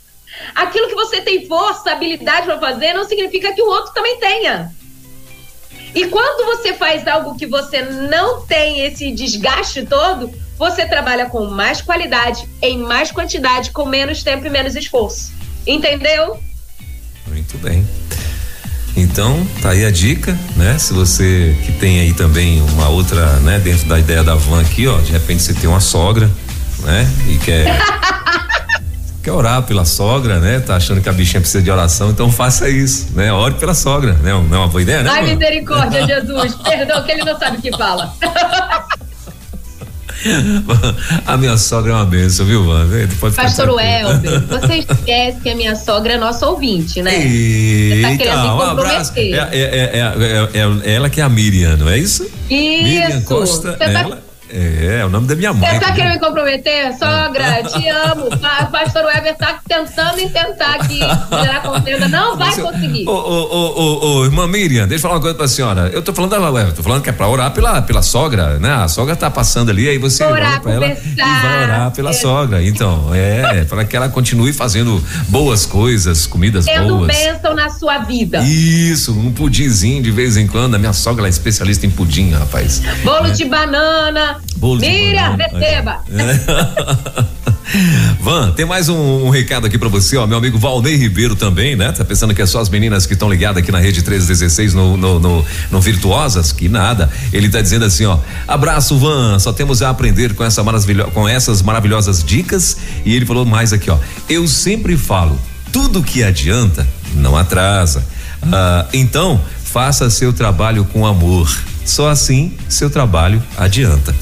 [0.55, 4.70] Aquilo que você tem força, habilidade para fazer, não significa que o outro também tenha.
[5.94, 11.47] E quando você faz algo que você não tem esse desgaste todo, você trabalha com
[11.47, 15.32] mais qualidade, em mais quantidade, com menos tempo e menos esforço.
[15.66, 16.38] Entendeu?
[17.26, 17.86] Muito bem.
[18.97, 20.78] Então, tá aí a dica, né?
[20.78, 24.86] Se você que tem aí também uma outra, né, dentro da ideia da van aqui,
[24.86, 26.30] ó, de repente você tem uma sogra,
[26.82, 27.07] né?
[27.28, 27.78] E quer
[29.22, 30.61] quer orar pela sogra, né?
[30.61, 33.30] Tá achando que a bichinha precisa de oração, então faça isso, né?
[33.32, 34.32] Ore pela sogra, né?
[34.32, 35.11] Não é uma boa ideia, né?
[35.12, 36.55] Ai, misericórdia, Jesus.
[36.55, 38.14] Perdão que ele não sabe o que fala.
[41.26, 42.64] a minha sogra é uma benção, viu?
[43.20, 47.26] Pode Pastor Welber, você esquece que a minha sogra é nossa ouvinte, né?
[47.26, 48.00] E...
[48.02, 49.12] Tá então, um abraço.
[49.16, 52.24] É, é, é, é, ela que é a Miriam, não é isso?
[52.50, 52.82] Isso.
[52.82, 53.72] Miriam Costa.
[53.72, 55.68] Você tá é, é o nome da minha mãe.
[55.68, 56.92] Você tá querendo me comprometer?
[56.92, 58.26] Sogra, te amo.
[58.66, 62.09] O pastor Weber tá tentando intentar aqui gerar contenda.
[62.09, 63.07] Não vai conseguir.
[63.09, 65.90] Ô, ô, ô, ô, irmã Miriam, deixa eu falar uma coisa pra senhora.
[65.92, 68.72] Eu tô falando da Weber, tô falando que é pra orar pela, pela sogra, né?
[68.72, 72.12] A sogra tá passando ali, aí você orar, pra ela e vai orar pela é.
[72.12, 72.62] sogra.
[72.62, 77.16] Então, é, para que ela continue fazendo boas coisas, comidas Tendo boas.
[77.16, 78.42] Tendo bênção na sua vida.
[78.42, 80.74] Isso, um pudinzinho de vez em quando.
[80.74, 82.82] A minha sogra é especialista em pudim, rapaz.
[83.05, 83.30] Bolo é.
[83.30, 86.03] de banana, Bolo Mira, receba.
[88.20, 90.26] Van, tem mais um, um recado aqui para você, ó.
[90.26, 91.93] Meu amigo Valnei Ribeiro também, né?
[91.93, 94.97] Tá pensando que é só as meninas que estão ligadas aqui na rede 1316 no,
[94.97, 96.53] no, no, no, Virtuosas?
[96.53, 97.11] Que nada.
[97.32, 98.18] Ele tá dizendo assim, ó.
[98.47, 99.39] Abraço, Van.
[99.39, 102.76] Só temos a aprender com, essa maravilho, com essas maravilhosas dicas.
[103.05, 103.99] E ele falou mais aqui, ó.
[104.28, 105.39] Eu sempre falo,
[105.72, 108.05] tudo que adianta não atrasa.
[108.53, 111.49] Ah, então, faça seu trabalho com amor.
[111.87, 114.12] Só assim seu trabalho adianta.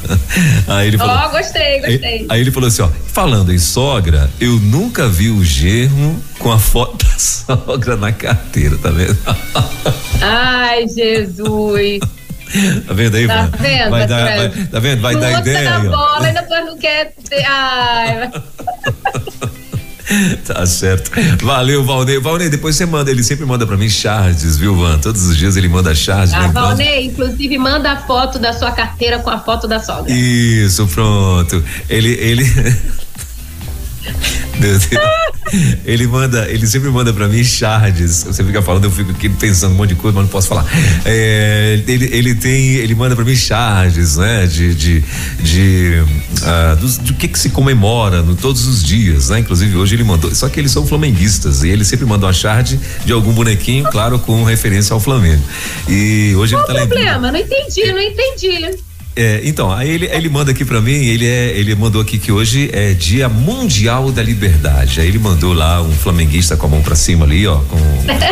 [0.68, 1.16] aí ele falou.
[1.16, 2.26] Ó, oh, gostei, gostei.
[2.28, 6.58] Aí ele falou assim, ó, falando em sogra, eu nunca vi o germo com a
[6.58, 9.18] foto da sogra na carteira, tá vendo?
[10.20, 12.00] Ai, Jesus.
[12.86, 13.26] Tá vendo aí?
[13.26, 13.90] Tá vendo?
[13.90, 15.02] Vai dar, vai, tá vendo?
[15.02, 15.78] Vai dar ideia.
[15.78, 17.44] Na bola e depois não quer ter.
[17.44, 18.30] Ai.
[20.44, 21.10] tá certo.
[21.42, 22.18] Valeu, Valnei.
[22.18, 24.98] Valnei, depois você manda, ele sempre manda pra mim charges, viu, Van?
[24.98, 26.34] Todos os dias ele manda charges.
[26.34, 30.12] Ah, Valnei, inclusive manda a foto da sua carteira com a foto da sogra.
[30.12, 31.62] Isso, pronto.
[31.88, 32.44] Ele, ele.
[34.58, 34.88] Meu Deus.
[35.84, 38.22] Ele manda, ele sempre manda para mim charges.
[38.24, 40.66] Você fica falando, eu fico aqui pensando um monte de coisa, mas não posso falar.
[41.04, 44.46] É, ele, ele tem, ele manda para mim charges, né?
[44.46, 45.04] De, de,
[45.40, 46.02] de
[46.42, 49.40] uh, do, do, que que se comemora no, todos os dias, né?
[49.40, 50.34] Inclusive hoje ele mandou.
[50.34, 54.18] Só que eles são flamenguistas e ele sempre manda uma charge de algum bonequinho, claro,
[54.18, 55.42] com referência ao Flamengo.
[55.88, 57.32] E hoje Qual ele tá o problema?
[57.32, 58.78] Não entendi, não entendi.
[59.18, 62.30] É, então, aí ele, ele manda aqui para mim, ele é, ele mandou aqui que
[62.30, 65.00] hoje é Dia Mundial da Liberdade.
[65.00, 67.78] Aí ele mandou lá um flamenguista com a mão para cima ali, ó, com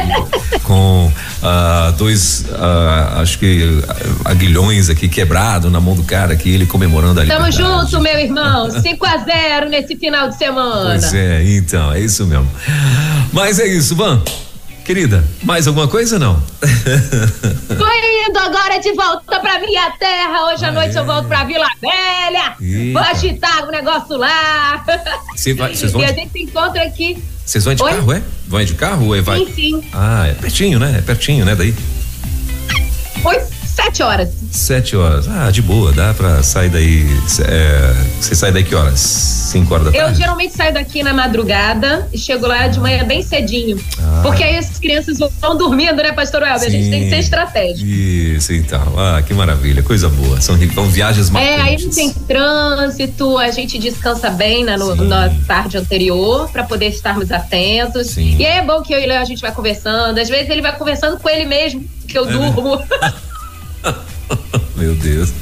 [0.63, 3.85] com uh, dois, uh, acho que uh,
[4.25, 8.71] aguilhões aqui quebrado na mão do cara aqui, ele comemorando a Tamo junto, meu irmão.
[8.81, 10.91] 5 a 0 nesse final de semana.
[10.91, 12.49] Pois é, então, é isso mesmo.
[13.33, 14.23] Mas é isso, Van.
[14.87, 16.41] Querida, mais alguma coisa não?
[17.77, 17.89] Tô
[18.29, 20.45] indo agora de volta pra minha terra.
[20.45, 21.01] Hoje ah, à noite é?
[21.01, 22.55] eu volto pra Vila Velha.
[22.61, 22.93] Eita.
[22.93, 24.85] Vou agitar o negócio lá.
[25.35, 27.21] Cê vai, vão e a gente se encontra aqui.
[27.45, 27.93] Vocês vão de Oi?
[27.95, 28.23] carro, é?
[28.47, 29.39] Vão de carro ou é vai?
[29.41, 29.85] Sim, sim.
[29.93, 30.95] Ah, é pertinho, né?
[30.99, 31.57] É pertinho, né?
[31.57, 31.75] Daí.
[33.25, 33.56] Oi.
[33.77, 34.31] Sete horas.
[34.51, 35.29] Sete horas.
[35.29, 37.07] Ah, de boa, dá pra sair daí.
[37.47, 38.99] É, você sai daí que horas?
[38.99, 40.13] Cinco horas da tarde?
[40.13, 43.79] Eu geralmente saio daqui na madrugada e chego lá de manhã bem cedinho.
[44.01, 44.21] Ah.
[44.23, 46.69] Porque aí as crianças vão dormindo, né, pastor Welber?
[46.69, 47.87] A gente tem que ser estratégico.
[47.87, 48.95] Isso, então.
[48.97, 50.41] Ah, que maravilha, coisa boa.
[50.41, 51.59] São, são viagens marcantes.
[51.59, 56.65] É, aí não tem trânsito, a gente descansa bem né, no, na tarde anterior para
[56.65, 58.07] poder estarmos atentos.
[58.09, 58.37] Sim.
[58.39, 60.19] E aí é bom que eu e Léo a gente vai conversando.
[60.19, 62.33] Às vezes ele vai conversando com ele mesmo, que eu é, né?
[62.33, 62.77] durmo.
[62.77, 63.13] Né?
[64.77, 65.33] Meu Deus.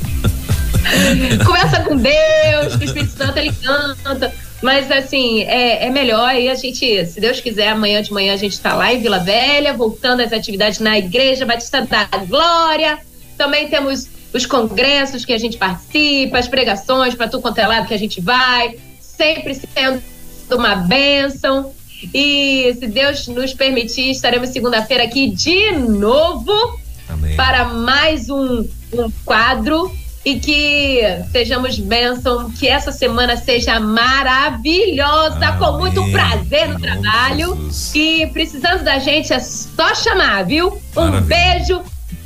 [1.45, 4.33] Conversa com Deus, que o Espírito Santo ele canta.
[4.63, 8.37] Mas assim, é, é melhor aí a gente, se Deus quiser, amanhã de manhã a
[8.37, 12.99] gente tá lá em Vila Velha, voltando às atividades na Igreja Batista da Glória.
[13.37, 17.87] Também temos os congressos que a gente participa, as pregações para tudo quanto é lado
[17.87, 20.03] que a gente vai, sempre sendo
[20.51, 21.73] uma bênção.
[22.13, 26.79] E se Deus nos permitir, estaremos segunda-feira aqui de novo
[27.09, 27.37] Amém.
[27.37, 29.91] para mais um, um quadro
[30.25, 31.01] e que
[31.31, 35.59] sejamos bênção, que essa semana seja maravilhosa, Amém.
[35.59, 37.71] com muito prazer no trabalho.
[37.95, 40.81] E precisando da gente é só chamar, viu?
[40.95, 41.21] Maravilha.
[41.21, 41.83] Um beijo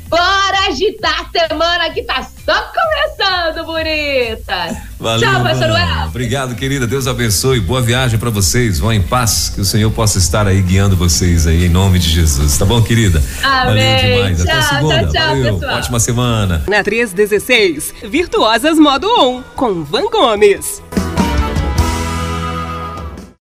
[0.09, 4.75] Bora agitar a semana que tá só começando, bonita.
[4.99, 6.07] Valeu, Tchau, pastor Well.
[6.07, 6.87] Obrigado, querida.
[6.87, 7.59] Deus abençoe.
[7.59, 8.79] Boa viagem para vocês.
[8.79, 9.51] Vão em paz.
[9.53, 12.57] Que o Senhor possa estar aí guiando vocês aí em nome de Jesus.
[12.57, 13.21] Tá bom, querida?
[13.43, 13.65] Amém.
[13.65, 14.43] Valeu demais.
[14.43, 14.99] Tchau, Até segunda.
[14.99, 15.53] Tchau, tchau, Valeu.
[15.59, 15.77] pessoal.
[15.77, 16.63] Ótima semana.
[16.67, 20.81] Na 316, Virtuosas Modo 1, com Van Gomes.